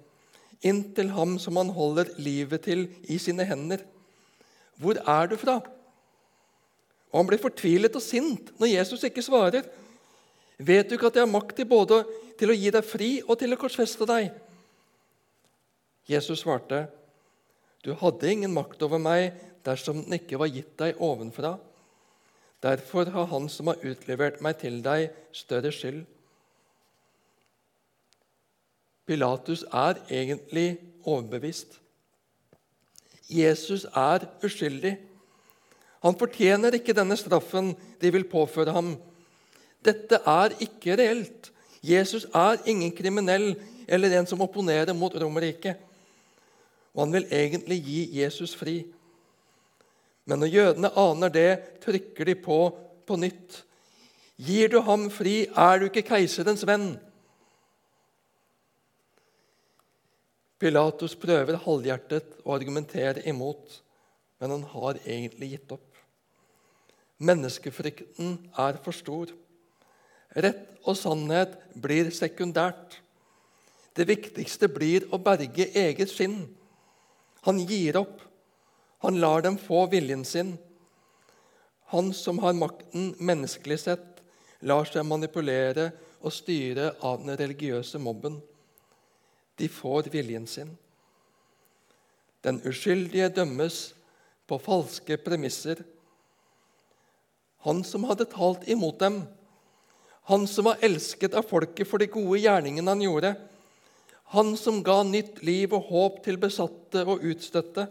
inn 0.64 0.82
til 0.96 1.12
ham 1.14 1.36
som 1.42 1.58
han 1.60 1.72
holder 1.76 2.10
livet 2.18 2.64
til 2.66 2.86
i 3.10 3.18
sine 3.20 3.46
hender. 3.46 3.84
Hvor 4.80 4.98
er 4.98 5.30
du 5.30 5.36
fra? 5.38 5.60
Og 7.12 7.20
Han 7.20 7.28
blir 7.30 7.42
fortvilet 7.42 7.94
og 7.94 8.02
sint 8.02 8.50
når 8.58 8.72
Jesus 8.72 9.04
ikke 9.06 9.22
svarer. 9.22 9.62
Vet 10.58 10.88
du 10.88 10.96
ikke 10.96 11.10
at 11.12 11.18
jeg 11.18 11.26
har 11.26 11.30
makt 11.30 11.56
til 11.60 11.68
både 11.70 12.00
til 12.38 12.50
å 12.50 12.56
gi 12.58 12.72
deg 12.74 12.86
fri 12.86 13.10
og 13.22 13.38
til 13.38 13.54
å 13.54 13.58
korsfeste 13.60 14.06
deg? 14.10 14.32
Jesus 16.10 16.42
svarte, 16.42 16.88
Du 17.84 17.92
hadde 17.94 18.30
ingen 18.30 18.52
makt 18.52 18.82
over 18.82 18.98
meg 18.98 19.34
dersom 19.64 20.02
den 20.02 20.16
ikke 20.16 20.38
var 20.40 20.48
gitt 20.48 20.72
deg 20.80 21.00
ovenfra. 21.00 21.58
Derfor 22.64 23.10
har 23.12 23.26
Han 23.26 23.48
som 23.48 23.68
har 23.68 23.82
utlevert 23.84 24.40
meg 24.40 24.58
til 24.58 24.80
deg, 24.82 25.10
større 25.32 25.72
skyld. 25.72 26.04
Pilatus 29.06 29.64
er 29.72 30.00
egentlig 30.10 30.78
overbevist. 31.04 31.80
Jesus 33.28 33.84
er 33.84 34.26
uskyldig. 34.44 34.96
Han 36.04 36.18
fortjener 36.20 36.76
ikke 36.76 36.96
denne 36.96 37.16
straffen 37.16 37.72
de 38.00 38.12
vil 38.12 38.26
påføre 38.28 38.72
ham. 38.76 38.94
Dette 39.84 40.20
er 40.28 40.56
ikke 40.64 40.96
reelt. 41.00 41.50
Jesus 41.84 42.26
er 42.34 42.60
ingen 42.68 42.92
kriminell 42.96 43.54
eller 43.88 44.18
en 44.18 44.28
som 44.28 44.40
opponerer 44.44 44.96
mot 44.96 45.14
Romerriket. 45.20 45.76
Og 46.94 47.04
han 47.04 47.16
vil 47.16 47.26
egentlig 47.32 47.80
gi 47.84 48.00
Jesus 48.20 48.54
fri. 48.56 48.78
Men 50.24 50.40
når 50.40 50.52
jødene 50.52 50.92
aner 50.96 51.32
det, 51.32 51.50
trykker 51.84 52.24
de 52.24 52.34
på 52.40 52.58
på 53.04 53.16
nytt. 53.20 53.60
Gir 54.40 54.70
du 54.72 54.80
ham 54.80 55.10
fri, 55.12 55.44
er 55.46 55.78
du 55.78 55.88
ikke 55.90 56.06
keiserens 56.08 56.64
venn. 56.66 56.94
Pilatus 60.60 61.16
prøver 61.18 61.58
halvhjertet 61.64 62.38
å 62.44 62.54
argumentere 62.54 63.24
imot, 63.28 63.80
men 64.40 64.54
han 64.54 64.66
har 64.74 65.00
egentlig 65.02 65.54
gitt 65.54 65.72
opp. 65.74 65.88
Menneskefrykten 67.24 68.36
er 68.58 68.78
for 68.84 68.96
stor. 68.96 69.32
Rett 70.34 70.78
og 70.84 70.96
sannhet 70.98 71.56
blir 71.78 72.10
sekundært. 72.14 72.98
Det 73.94 74.06
viktigste 74.08 74.68
blir 74.70 75.06
å 75.14 75.20
berge 75.22 75.68
eget 75.78 76.10
skinn. 76.10 76.40
Han 77.46 77.60
gir 77.68 78.00
opp. 78.00 78.22
Han 79.04 79.20
lar 79.22 79.44
dem 79.44 79.58
få 79.60 79.84
viljen 79.92 80.24
sin. 80.26 80.56
Han 81.92 82.10
som 82.16 82.40
har 82.42 82.56
makten 82.58 83.12
menneskelig 83.22 83.78
sett, 83.84 84.22
lar 84.64 84.88
seg 84.88 85.04
manipulere 85.06 85.90
og 86.24 86.32
styre 86.32 86.94
av 87.04 87.20
den 87.22 87.36
religiøse 87.38 88.00
mobben. 88.02 88.40
De 89.56 89.68
får 89.68 90.10
viljen 90.12 90.46
sin. 90.46 90.72
Den 92.44 92.60
uskyldige 92.66 93.30
dømmes 93.32 93.94
på 94.46 94.58
falske 94.60 95.16
premisser. 95.16 95.80
Han 97.64 97.80
som 97.86 98.04
hadde 98.04 98.28
talt 98.28 98.66
imot 98.68 98.98
dem, 99.00 99.22
han 100.24 100.46
som 100.48 100.64
var 100.70 100.80
elsket 100.84 101.34
av 101.36 101.44
folket 101.44 101.88
for 101.88 102.00
de 102.00 102.08
gode 102.08 102.40
gjerningene 102.40 102.94
han 102.94 103.02
gjorde. 103.04 103.34
Han 104.32 104.54
som 104.56 104.80
ga 104.84 105.02
nytt 105.04 105.42
liv 105.44 105.74
og 105.76 105.90
håp 105.90 106.22
til 106.24 106.38
besatte 106.40 107.02
og 107.04 107.24
utstøtte. 107.28 107.84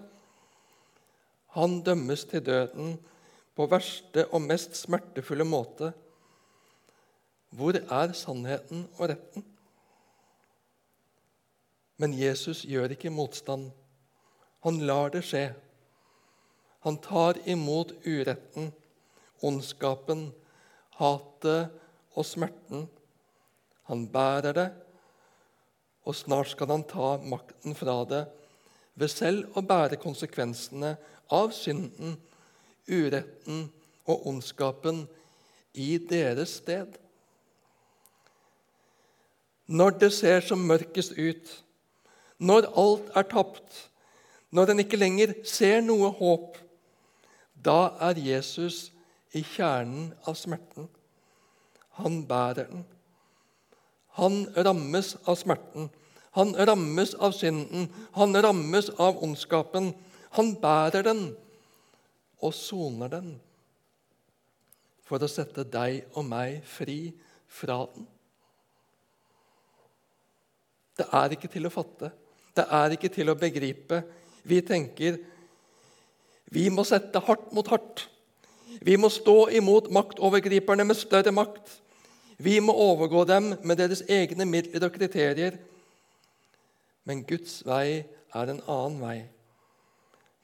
Han 1.53 1.81
dømmes 1.85 2.25
til 2.31 2.41
døden 2.41 2.95
på 3.53 3.67
verste 3.69 4.25
og 4.33 4.41
mest 4.47 4.79
smertefulle 4.79 5.45
måte. 5.45 5.91
Hvor 7.53 7.77
er 7.77 8.15
sannheten 8.17 8.87
og 8.97 9.11
retten? 9.13 9.45
Men 11.97 12.15
Jesus 12.17 12.63
gjør 12.65 12.95
ikke 12.95 13.13
motstand. 13.13 13.69
Han 14.63 14.79
lar 14.87 15.11
det 15.13 15.23
skje. 15.27 15.45
Han 16.83 16.97
tar 17.03 17.39
imot 17.47 17.93
uretten, 18.03 18.71
ondskapen, 19.43 20.31
hatet 20.99 21.71
og 22.15 22.27
smerten. 22.27 22.87
Han 23.87 24.07
bærer 24.11 24.55
det, 24.55 24.69
og 26.03 26.15
snart 26.15 26.51
skal 26.51 26.71
han 26.71 26.83
ta 26.87 27.17
makten 27.23 27.75
fra 27.75 28.01
det 28.07 28.23
ved 28.99 29.09
selv 29.09 29.57
å 29.57 29.63
bære 29.65 29.97
konsekvensene 30.01 30.93
av 31.33 31.53
synden, 31.55 32.17
uretten 32.87 33.65
og 34.05 34.27
ondskapen 34.29 35.05
i 35.73 35.95
deres 35.97 36.59
sted. 36.59 36.99
Når 39.65 39.95
det 40.03 40.11
ser 40.13 40.43
som 40.43 40.67
mørkest 40.67 41.15
ut, 41.17 41.47
når 42.39 42.69
alt 42.79 43.11
er 43.17 43.27
tapt, 43.29 43.89
når 44.53 44.71
en 44.71 44.83
ikke 44.83 44.99
lenger 44.99 45.33
ser 45.47 45.81
noe 45.81 46.11
håp, 46.17 46.57
da 47.63 47.93
er 48.09 48.19
Jesus 48.19 48.89
i 49.33 49.41
kjernen 49.45 50.11
av 50.27 50.37
smerten. 50.37 50.89
Han 52.01 52.23
bærer 52.29 52.69
den. 52.69 52.83
Han 54.19 54.43
rammes 54.55 55.15
av 55.25 55.37
smerten. 55.39 55.89
Han 56.37 56.53
rammes 56.57 57.13
av 57.15 57.33
synden. 57.37 57.87
Han 58.17 58.37
rammes 58.45 58.89
av 59.01 59.21
ondskapen. 59.25 59.93
Han 60.37 60.55
bærer 60.61 61.05
den 61.05 61.25
og 62.43 62.53
soner 62.57 63.09
den 63.13 63.33
for 65.07 65.21
å 65.21 65.29
sette 65.29 65.65
deg 65.67 66.15
og 66.17 66.25
meg 66.25 66.61
fri 66.65 66.97
fra 67.51 67.83
den. 67.93 68.07
Det 70.97 71.05
er 71.09 71.33
ikke 71.33 71.49
til 71.49 71.67
å 71.67 71.73
fatte. 71.73 72.11
Det 72.53 72.65
er 72.69 72.95
ikke 72.95 73.09
til 73.13 73.31
å 73.31 73.37
begripe. 73.39 74.03
Vi 74.43 74.59
tenker 74.65 75.17
vi 76.53 76.67
må 76.69 76.83
sette 76.85 77.21
hardt 77.25 77.49
mot 77.55 77.67
hardt. 77.71 78.07
Vi 78.85 78.93
må 78.97 79.09
stå 79.09 79.47
imot 79.57 79.89
maktovergriperne 79.93 80.85
med 80.85 80.99
større 80.99 81.33
makt. 81.33 81.79
Vi 82.37 82.59
må 82.61 82.75
overgå 82.77 83.23
dem 83.25 83.53
med 83.63 83.79
deres 83.79 84.03
egne 84.09 84.45
midler 84.45 84.85
og 84.85 84.93
kriterier. 84.93 85.57
Men 87.09 87.23
Guds 87.25 87.61
vei 87.65 88.03
er 88.33 88.51
en 88.51 88.61
annen 88.69 88.99
vei. 89.01 89.17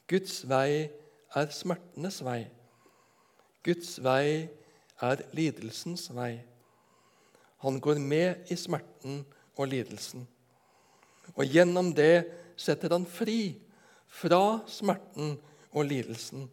Guds 0.09 0.41
vei 0.49 0.89
er 1.37 1.53
smertenes 1.53 2.23
vei. 2.25 2.41
Guds 3.65 3.97
vei 4.01 4.49
er 5.05 5.23
lidelsens 5.37 6.09
vei. 6.15 6.39
Han 7.61 7.77
går 7.83 8.01
med 8.01 8.49
i 8.49 8.57
smerten 8.57 9.21
og 9.59 9.69
lidelsen. 9.69 10.25
Og 11.39 11.47
gjennom 11.47 11.93
det 11.95 12.27
setter 12.59 12.91
han 12.91 13.07
fri 13.07 13.55
fra 14.11 14.59
smerten 14.67 15.37
og 15.71 15.85
lidelsen. 15.87 16.49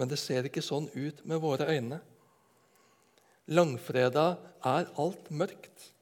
Men 0.00 0.10
det 0.10 0.18
ser 0.18 0.48
ikke 0.48 0.64
sånn 0.64 0.88
ut 0.94 1.20
med 1.28 1.38
våre 1.42 1.68
øyne. 1.70 2.00
Langfredag 3.52 4.40
er 4.66 4.88
alt 4.98 5.30
mørkt. 5.30 5.92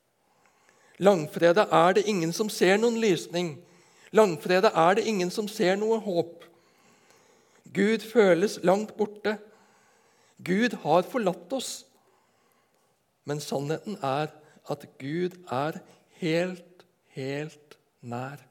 Langfredag 1.00 1.72
er 1.72 1.96
det 1.98 2.06
ingen 2.08 2.32
som 2.36 2.48
ser 2.52 2.78
noen 2.80 3.00
lysning. 3.00 3.54
Langfredag 4.12 4.76
er 4.76 4.98
det 4.98 5.06
ingen 5.08 5.30
som 5.32 5.48
ser 5.48 5.76
noe 5.80 5.98
håp. 6.04 6.44
Gud 7.72 8.04
føles 8.04 8.58
langt 8.64 8.96
borte. 8.96 9.36
Gud 10.44 10.76
har 10.82 11.04
forlatt 11.08 11.52
oss. 11.52 11.70
Men 13.24 13.40
sannheten 13.40 13.98
er 14.02 14.32
at 14.70 14.86
Gud 14.98 15.36
er 15.50 15.80
helt, 16.20 16.64
helt 17.16 17.78
nær. 18.00 18.42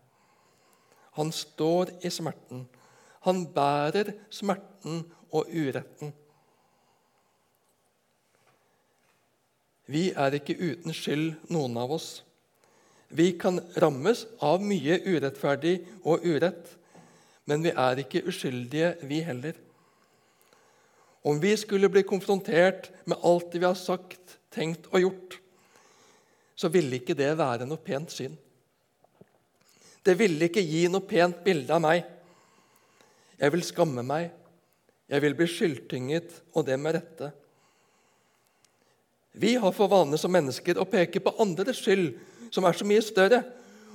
Han 1.18 1.32
står 1.36 1.92
i 2.06 2.12
smerten. 2.14 2.68
Han 3.28 3.46
bærer 3.54 4.14
smerten 4.32 5.04
og 5.32 5.50
uretten. 5.52 6.14
Vi 9.90 10.12
er 10.14 10.36
ikke 10.38 10.56
uten 10.60 10.94
skyld, 10.94 11.34
noen 11.50 11.78
av 11.82 11.92
oss. 11.98 12.10
Vi 13.10 13.32
kan 13.42 13.58
rammes 13.82 14.28
av 14.46 14.62
mye 14.62 15.00
urettferdig 15.02 15.80
og 16.04 16.26
urett, 16.30 16.76
men 17.50 17.66
vi 17.66 17.74
er 17.74 18.04
ikke 18.04 18.22
uskyldige, 18.30 18.94
vi 19.10 19.24
heller. 19.26 19.58
Om 21.26 21.42
vi 21.42 21.56
skulle 21.58 21.90
bli 21.90 22.06
konfrontert 22.06 22.92
med 23.10 23.18
alt 23.26 23.50
det 23.52 23.64
vi 23.64 23.66
har 23.66 23.80
sagt, 23.80 24.38
tenkt 24.54 24.86
og 24.94 25.02
gjort, 25.02 25.40
så 26.56 26.70
ville 26.70 27.00
ikke 27.00 27.18
det 27.18 27.34
være 27.40 27.66
noe 27.66 27.82
pent 27.82 28.14
syn. 28.14 28.38
Det 30.10 30.16
ville 30.18 30.48
ikke 30.50 30.66
gi 30.66 30.88
noe 30.90 31.06
pent 31.06 31.44
bilde 31.46 31.76
av 31.76 31.84
meg. 31.84 32.02
Jeg 33.38 33.54
vil 33.54 33.62
skamme 33.62 34.02
meg. 34.02 34.32
Jeg 35.10 35.22
vil 35.22 35.36
bli 35.38 35.46
skyldtynget, 35.50 36.34
og 36.58 36.66
det 36.66 36.78
med 36.82 36.96
rette. 36.98 37.30
Vi 39.38 39.54
har 39.62 39.74
for 39.74 39.90
vane 39.92 40.18
som 40.18 40.34
mennesker 40.34 40.80
å 40.82 40.88
peke 40.90 41.22
på 41.22 41.34
andres 41.42 41.82
skyld, 41.84 42.16
som 42.50 42.66
er 42.66 42.78
så 42.78 42.88
mye 42.90 43.04
større, 43.06 43.44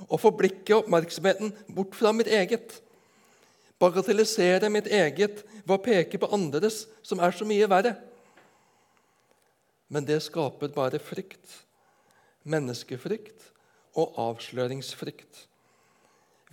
og 0.07 0.21
få 0.21 0.31
blikket 0.35 0.71
og 0.75 0.85
oppmerksomheten 0.85 1.51
bort 1.75 1.95
fra 1.99 2.13
mitt 2.15 2.31
eget. 2.31 2.77
Bagatellisere 3.79 4.69
mitt 4.71 4.87
eget 4.87 5.41
ved 5.65 5.73
å 5.75 5.81
peke 5.83 6.19
på 6.19 6.29
andres, 6.35 6.85
som 7.03 7.19
er 7.23 7.35
så 7.35 7.47
mye 7.47 7.67
verre. 7.71 7.91
Men 9.91 10.07
det 10.07 10.21
skaper 10.23 10.71
bare 10.75 11.03
frykt. 11.03 11.59
Menneskefrykt 12.47 13.51
og 13.99 14.15
avsløringsfrykt. 14.29 15.43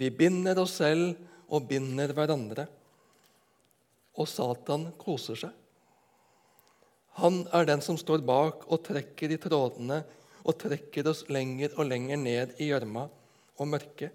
Vi 0.02 0.08
binder 0.10 0.58
oss 0.58 0.80
selv 0.80 1.12
og 1.54 1.68
binder 1.70 2.10
hverandre. 2.16 2.64
Og 4.18 4.26
Satan 4.26 4.88
koser 4.98 5.38
seg. 5.38 5.52
Han 7.22 7.44
er 7.54 7.68
den 7.68 7.84
som 7.84 7.98
står 8.00 8.24
bak 8.26 8.64
og 8.66 8.82
trekker 8.88 9.30
i 9.30 9.38
trådene 9.38 10.00
og 10.42 10.56
trekker 10.58 11.06
oss 11.12 11.20
lenger 11.30 11.76
og 11.76 11.86
lenger 11.86 12.18
ned 12.18 12.56
i 12.58 12.72
gjørma 12.72 13.04
og 13.60 13.68
mørket. 13.68 14.10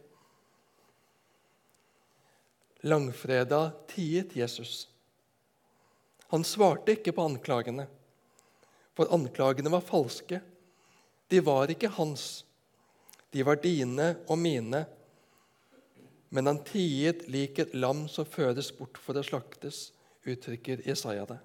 Langfredag 2.84 3.80
tiet 3.94 4.36
Jesus. 4.36 4.90
Han 6.36 6.44
svarte 6.44 6.98
ikke 6.98 7.16
på 7.16 7.30
anklagene, 7.30 7.88
for 8.92 9.16
anklagene 9.16 9.72
var 9.72 9.88
falske. 9.88 10.42
De 11.32 11.40
var 11.48 11.72
ikke 11.72 11.96
hans. 11.96 12.44
De 13.32 13.48
var 13.48 13.64
dine 13.64 14.18
og 14.28 14.36
mine. 14.42 14.84
Men 16.30 16.50
han 16.50 16.64
tiet 16.68 17.28
lik 17.32 17.60
et 17.60 17.76
lam 17.76 18.06
som 18.12 18.28
føres 18.28 18.72
bort 18.76 19.00
for 19.00 19.18
å 19.18 19.24
slaktes, 19.24 19.92
uttrykker 20.28 20.84
Jesaja 20.88 21.24
det. 21.30 21.40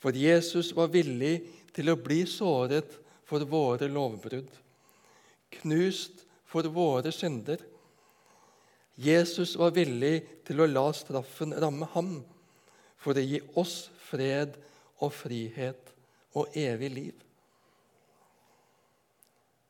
For 0.00 0.16
Jesus 0.16 0.72
var 0.74 0.90
villig 0.90 1.42
til 1.76 1.92
å 1.92 1.98
bli 2.00 2.24
såret 2.26 2.96
for 3.28 3.44
våre 3.48 3.88
lovbrudd, 3.92 4.50
knust 5.60 6.24
for 6.48 6.66
våre 6.72 7.12
synder. 7.14 7.60
Jesus 8.96 9.54
var 9.60 9.76
villig 9.76 10.16
til 10.48 10.60
å 10.60 10.68
la 10.68 10.88
straffen 10.96 11.54
ramme 11.54 11.88
ham 11.94 12.16
for 13.00 13.16
å 13.16 13.24
gi 13.24 13.40
oss 13.60 13.90
fred 14.08 14.56
og 15.02 15.12
frihet 15.14 15.92
og 16.38 16.56
evig 16.56 16.90
liv. 16.92 17.14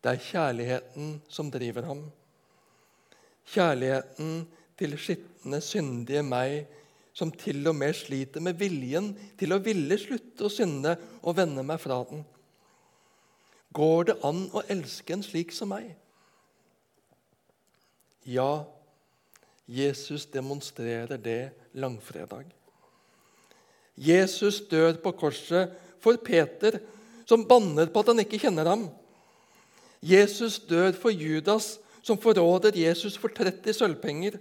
Det 0.02 0.10
er 0.16 0.26
kjærligheten 0.26 1.14
som 1.30 1.50
driver 1.52 1.86
ham. 1.86 2.02
Kjærligheten 3.50 4.44
til 4.78 4.94
skitne, 4.98 5.60
syndige 5.60 6.22
meg, 6.22 6.66
som 7.12 7.32
til 7.34 7.66
og 7.68 7.76
med 7.76 7.92
sliter 7.96 8.40
med 8.40 8.56
viljen 8.56 9.10
til 9.38 9.52
å 9.52 9.60
ville 9.60 9.98
slutte 10.00 10.46
å 10.46 10.52
synde 10.52 10.94
og 11.20 11.36
vende 11.36 11.64
meg 11.66 11.80
fra 11.82 11.98
den. 12.08 12.22
Går 13.72 14.08
det 14.08 14.16
an 14.24 14.46
å 14.52 14.64
elske 14.72 15.14
en 15.16 15.24
slik 15.24 15.52
som 15.52 15.72
meg? 15.72 15.90
Ja, 18.28 18.64
Jesus 19.66 20.26
demonstrerer 20.30 21.18
det 21.20 21.52
langfredag. 21.74 22.46
Jesus 23.96 24.60
dør 24.70 24.96
på 25.02 25.12
korset 25.16 25.72
for 26.02 26.18
Peter, 26.22 26.78
som 27.28 27.44
banner 27.48 27.88
på 27.92 28.02
at 28.02 28.12
han 28.12 28.22
ikke 28.24 28.40
kjenner 28.42 28.68
ham. 28.68 28.86
Jesus 30.02 30.58
dør 30.66 30.92
for 30.98 31.14
Judas, 31.14 31.76
som 32.02 32.18
forråder 32.18 32.76
Jesus 32.76 33.16
for 33.18 33.32
30 33.32 33.76
sølvpenger. 33.78 34.38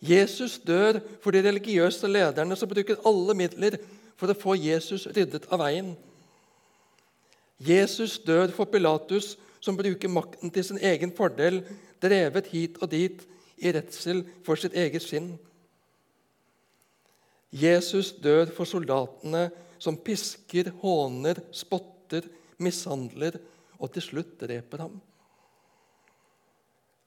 Jesus 0.00 0.58
dør 0.60 1.00
for 1.24 1.32
de 1.32 1.42
religiøse 1.46 2.08
lederne 2.08 2.56
som 2.56 2.68
bruker 2.68 3.00
alle 3.08 3.36
midler 3.38 3.78
for 4.16 4.30
å 4.30 4.36
få 4.36 4.56
Jesus 4.60 5.06
ryddet 5.16 5.48
av 5.52 5.62
veien. 5.64 5.94
Jesus 7.56 8.18
dør 8.20 8.52
for 8.52 8.68
Pilatus, 8.68 9.36
som 9.60 9.76
bruker 9.78 10.12
makten 10.12 10.52
til 10.52 10.64
sin 10.64 10.78
egen 10.84 11.10
fordel, 11.16 11.62
drevet 12.02 12.52
hit 12.52 12.76
og 12.84 12.92
dit 12.92 13.22
i 13.56 13.72
redsel 13.72 14.20
for 14.44 14.60
sitt 14.60 14.76
eget 14.76 15.02
skinn. 15.02 15.32
Jesus 17.56 18.12
dør 18.20 18.50
for 18.52 18.68
soldatene 18.68 19.48
som 19.80 19.96
pisker, 19.96 20.68
håner, 20.82 21.40
spotter, 21.56 22.28
mishandler 22.60 23.38
og 23.80 23.92
til 23.94 24.04
slutt 24.04 24.36
dreper 24.44 24.84
ham. 24.84 25.00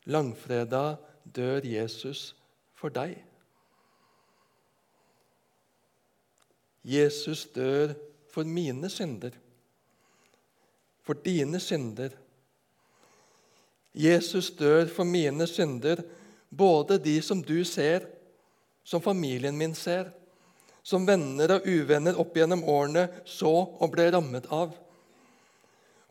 Langfredag 0.06 0.98
dør 1.24 1.66
Jesus 1.66 2.36
for 2.74 2.94
deg. 2.94 3.18
Jesus 6.84 7.48
dør 7.56 7.94
for 8.32 8.48
mine 8.48 8.90
synder 8.90 9.36
for 11.10 11.18
dine 11.26 11.58
synder. 11.60 12.10
Jesus 13.98 14.52
dør 14.54 14.86
for 14.94 15.04
mine 15.04 15.48
synder, 15.50 16.04
både 16.50 17.00
de 17.02 17.16
som 17.22 17.42
du 17.42 17.64
ser, 17.66 18.06
som 18.86 19.02
familien 19.02 19.58
min 19.58 19.74
ser, 19.74 20.12
som 20.86 21.08
venner 21.10 21.56
og 21.56 21.66
uvenner 21.66 22.18
opp 22.22 22.38
gjennom 22.38 22.62
årene 22.62 23.08
så 23.26 23.50
og 23.50 23.90
ble 23.96 24.06
rammet 24.14 24.46
av. 24.54 24.78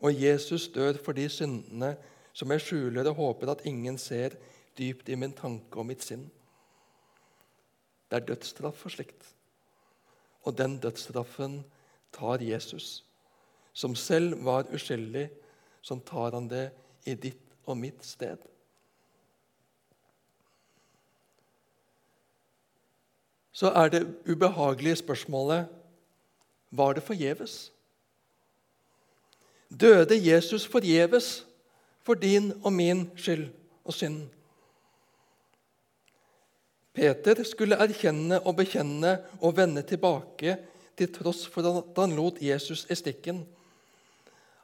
Og 0.03 0.19
Jesus 0.19 0.67
dør 0.75 0.99
for 0.99 1.15
de 1.15 1.29
syndene 1.31 1.93
som 2.39 2.51
jeg 2.55 2.63
skjuler 2.63 3.09
og 3.11 3.19
håper 3.19 3.51
at 3.51 3.65
ingen 3.67 3.97
ser 3.99 4.37
dypt 4.79 5.11
i 5.11 5.17
min 5.19 5.35
tanke 5.35 5.81
og 5.81 5.89
mitt 5.89 6.05
sinn. 6.05 6.23
Det 8.07 8.21
er 8.21 8.27
dødsstraff 8.31 8.79
for 8.85 8.95
slikt. 8.95 9.27
Og 10.47 10.55
den 10.55 10.77
dødsstraffen 10.79 11.59
tar 12.15 12.39
Jesus 12.41 13.01
som 13.79 13.95
selv 13.95 14.39
var 14.43 14.67
uskyldig, 14.73 15.29
som 15.81 16.01
tar 16.01 16.33
han 16.35 16.47
det 16.51 16.69
i 17.07 17.13
ditt 17.15 17.53
og 17.65 17.77
mitt 17.77 18.03
sted. 18.03 18.37
Så 23.51 23.71
er 23.75 23.91
det 23.91 24.01
ubehagelige 24.27 24.95
spørsmålet 24.95 25.67
var 26.71 26.93
det 26.93 27.03
forgjeves? 27.03 27.71
Døde 29.69 30.17
Jesus 30.17 30.67
forgjeves 30.67 31.45
for 32.09 32.17
din 32.17 32.49
og 32.65 32.73
min 32.73 33.03
skyld 33.13 33.51
og 33.85 33.93
synd? 33.93 34.23
Peter 36.97 37.43
skulle 37.45 37.77
erkjenne 37.77 38.39
og 38.41 38.55
bekjenne 38.57 39.11
og 39.37 39.53
vende 39.59 39.83
tilbake 39.85 40.55
til 40.97 41.11
tross 41.13 41.45
for 41.53 41.69
at 41.69 42.01
han 42.01 42.15
lot 42.17 42.41
Jesus 42.41 42.87
i 42.89 42.97
stikken. 42.97 43.43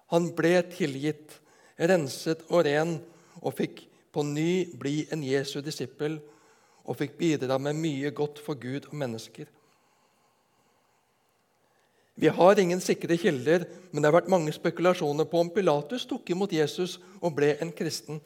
Han 0.09 0.31
ble 0.33 0.57
tilgitt, 0.73 1.37
renset 1.77 2.41
og 2.49 2.65
ren 2.65 2.97
og 3.43 3.53
fikk 3.59 3.83
på 4.09 4.25
ny 4.25 4.65
bli 4.81 5.03
en 5.13 5.21
Jesu 5.21 5.59
disippel 5.61 6.17
og 6.81 6.97
fikk 6.97 7.13
bidra 7.19 7.59
med 7.61 7.77
mye 7.77 8.09
godt 8.09 8.41
for 8.41 8.57
Gud 8.57 8.89
og 8.89 8.97
mennesker. 8.97 9.45
Vi 12.15 12.27
har 12.31 12.59
ingen 12.59 12.79
sikre 12.79 13.17
kilder, 13.19 13.65
men 13.91 14.01
det 14.01 14.07
har 14.07 14.15
vært 14.15 14.31
mange 14.31 14.53
spekulasjoner 14.55 15.27
på 15.27 15.41
om 15.43 15.49
Pilatus 15.51 16.05
tok 16.07 16.29
imot 16.31 16.53
Jesus 16.55 16.95
og 17.19 17.35
ble 17.35 17.51
en 17.59 17.73
kristen. 17.75 18.21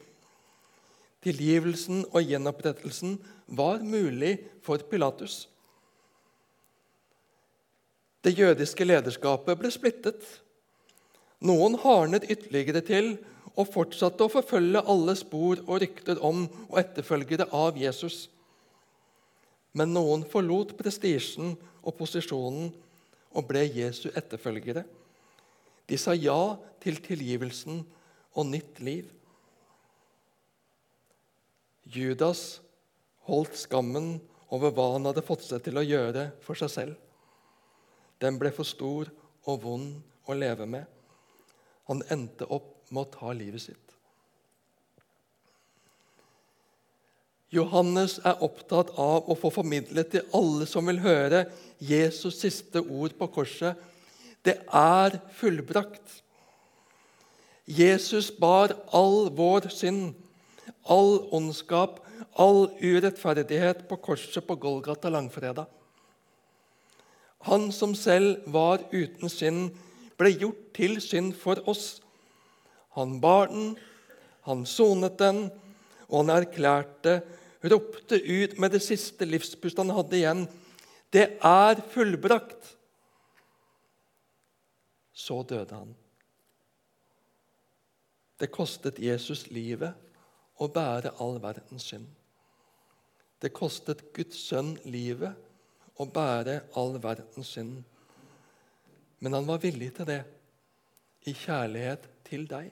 Tilgivelsen 1.20 2.04
og 2.14 2.22
gjenopprettelsen 2.22 3.18
var 3.58 3.82
mulig 3.82 4.36
for 4.64 4.78
Pilatus. 4.90 5.48
Det 8.22 8.36
jødiske 8.36 8.84
lederskapet 8.84 9.58
ble 9.58 9.72
splittet. 9.74 10.22
Noen 11.40 11.74
hardnet 11.82 12.28
ytterligere 12.30 12.84
til 12.84 13.14
og 13.56 13.72
fortsatte 13.72 14.22
å 14.22 14.32
forfølge 14.32 14.84
alle 14.92 15.16
spor 15.18 15.62
og 15.66 15.80
rykter 15.82 16.20
om 16.24 16.44
og 16.68 16.76
etterfølgere 16.78 17.48
av 17.56 17.80
Jesus. 17.80 18.28
Men 19.74 19.92
noen 19.96 20.22
forlot 20.28 20.76
prestisjen 20.78 21.56
og 21.80 21.96
posisjonen 21.98 22.70
og 23.36 23.46
ble 23.48 23.62
Jesu 23.68 24.08
etterfølgere. 24.14 24.84
De 25.90 25.98
sa 25.98 26.14
ja 26.14 26.56
til 26.82 27.00
tilgivelsen 27.02 27.82
og 28.38 28.46
nytt 28.46 28.80
liv. 28.82 29.08
Judas 31.90 32.60
holdt 33.26 33.56
skammen 33.58 34.18
over 34.50 34.74
hva 34.74 34.92
han 34.94 35.06
hadde 35.08 35.24
fått 35.26 35.44
seg 35.46 35.62
til 35.66 35.78
å 35.78 35.86
gjøre 35.86 36.30
for 36.44 36.58
seg 36.58 36.72
selv. 36.72 36.96
Den 38.22 38.38
ble 38.38 38.52
for 38.54 38.68
stor 38.68 39.10
og 39.48 39.62
vond 39.64 40.28
å 40.30 40.36
leve 40.36 40.66
med. 40.68 40.86
Han 41.90 42.04
endte 42.12 42.46
opp 42.46 42.76
med 42.90 43.02
å 43.02 43.10
ta 43.14 43.32
livet 43.34 43.64
sitt. 43.64 43.89
Johannes 47.50 48.20
er 48.22 48.42
opptatt 48.46 48.92
av 48.94 49.26
å 49.26 49.34
få 49.38 49.50
formidlet 49.50 50.12
til 50.12 50.34
alle 50.36 50.68
som 50.70 50.86
vil 50.86 51.00
høre 51.02 51.44
Jesus' 51.82 52.38
siste 52.44 52.82
ord 52.82 53.16
på 53.18 53.26
korset. 53.34 53.74
Det 54.46 54.60
er 54.66 55.18
fullbrakt. 55.36 56.20
Jesus 57.66 58.30
bar 58.30 58.76
all 58.94 59.32
vår 59.34 59.66
synd, 59.74 60.14
all 60.86 61.26
ondskap, 61.34 61.98
all 62.38 62.68
urettferdighet 62.78 63.82
på 63.88 63.98
korset 63.98 64.46
på 64.46 64.56
Golgata 64.58 65.10
langfredag. 65.10 65.66
Han 67.50 67.70
som 67.72 67.94
selv 67.96 68.46
var 68.46 68.84
uten 68.92 69.30
synd, 69.32 69.70
ble 70.20 70.30
gjort 70.36 70.70
til 70.76 70.98
synd 71.02 71.34
for 71.40 71.62
oss. 71.70 71.98
Han 72.98 73.18
bar 73.22 73.48
den, 73.50 73.74
han 74.44 74.66
sonet 74.68 75.18
den, 75.18 75.46
og 76.10 76.24
han 76.24 76.34
erklærte 76.40 77.20
ropte 77.62 78.16
ut 78.16 78.58
med 78.58 78.72
det 78.72 78.82
siste 78.84 79.26
livspustet 79.28 79.82
han 79.84 79.96
hadde 79.96 80.16
igjen. 80.16 80.44
Det 81.12 81.26
er 81.44 81.82
fullbrakt. 81.92 82.76
Så 85.12 85.42
døde 85.42 85.74
han. 85.74 85.92
Det 88.40 88.48
kostet 88.54 89.02
Jesus 89.02 89.50
livet 89.52 89.92
å 90.60 90.68
bære 90.72 91.12
all 91.20 91.36
verdens 91.42 91.90
synd. 91.90 92.08
Det 93.40 93.52
kostet 93.56 94.06
Guds 94.16 94.40
sønn 94.48 94.74
livet 94.88 95.36
å 96.00 96.06
bære 96.08 96.62
all 96.80 96.96
verdens 97.00 97.52
synd. 97.56 97.82
Men 99.20 99.36
han 99.36 99.48
var 99.48 99.60
villig 99.60 99.92
til 99.96 100.08
det 100.08 100.22
i 101.28 101.34
kjærlighet 101.36 102.06
til 102.24 102.46
deg. 102.48 102.70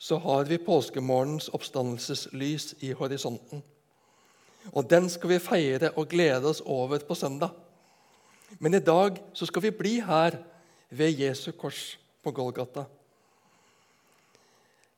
Så 0.00 0.16
har 0.16 0.44
vi 0.48 0.56
påskemorgens 0.58 1.50
oppstandelseslys 1.52 2.74
i 2.80 2.94
horisonten. 2.96 3.60
Og 4.72 4.88
Den 4.88 5.10
skal 5.12 5.34
vi 5.34 5.42
feire 5.44 5.90
og 5.92 6.08
glede 6.08 6.48
oss 6.48 6.62
over 6.64 7.02
på 7.04 7.14
søndag. 7.14 7.52
Men 8.58 8.74
i 8.74 8.80
dag 8.80 9.20
så 9.36 9.46
skal 9.46 9.62
vi 9.62 9.74
bli 9.76 9.98
her 10.00 10.38
ved 10.88 11.20
Jesu 11.20 11.52
kors 11.52 11.98
på 12.24 12.32
Golgata. 12.32 12.86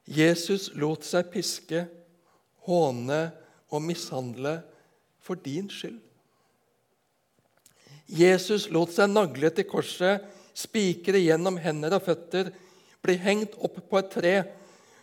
Jesus 0.06 0.70
lot 0.74 1.02
seg 1.06 1.30
piske, 1.34 1.84
håne 2.62 3.20
og 3.74 3.82
mishandle 3.82 4.60
for 5.22 5.34
din 5.34 5.70
skyld. 5.70 5.98
Jesus 8.06 8.70
lot 8.70 8.94
seg 8.94 9.10
nagle 9.10 9.50
til 9.50 9.66
korset, 9.66 10.22
spikre 10.54 11.18
gjennom 11.18 11.58
hender 11.58 11.98
og 11.98 12.06
føtter, 12.06 12.54
bli 13.02 13.18
hengt 13.18 13.54
opp 13.58 13.82
på 13.88 13.98
et 13.98 14.12
tre 14.14 14.36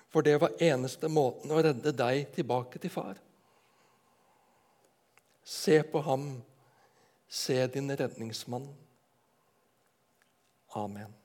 for 0.09 0.25
det 0.25 0.37
var 0.41 0.57
eneste 0.63 1.09
måten 1.11 1.51
å 1.53 1.61
redde 1.63 1.93
deg 1.93 2.31
tilbake 2.35 2.81
til 2.81 2.93
far. 2.93 3.19
Se 5.45 5.81
på 5.83 6.01
ham, 6.05 6.27
se 7.29 7.61
din 7.73 7.89
redningsmann. 7.97 8.67
Amen. 10.77 11.18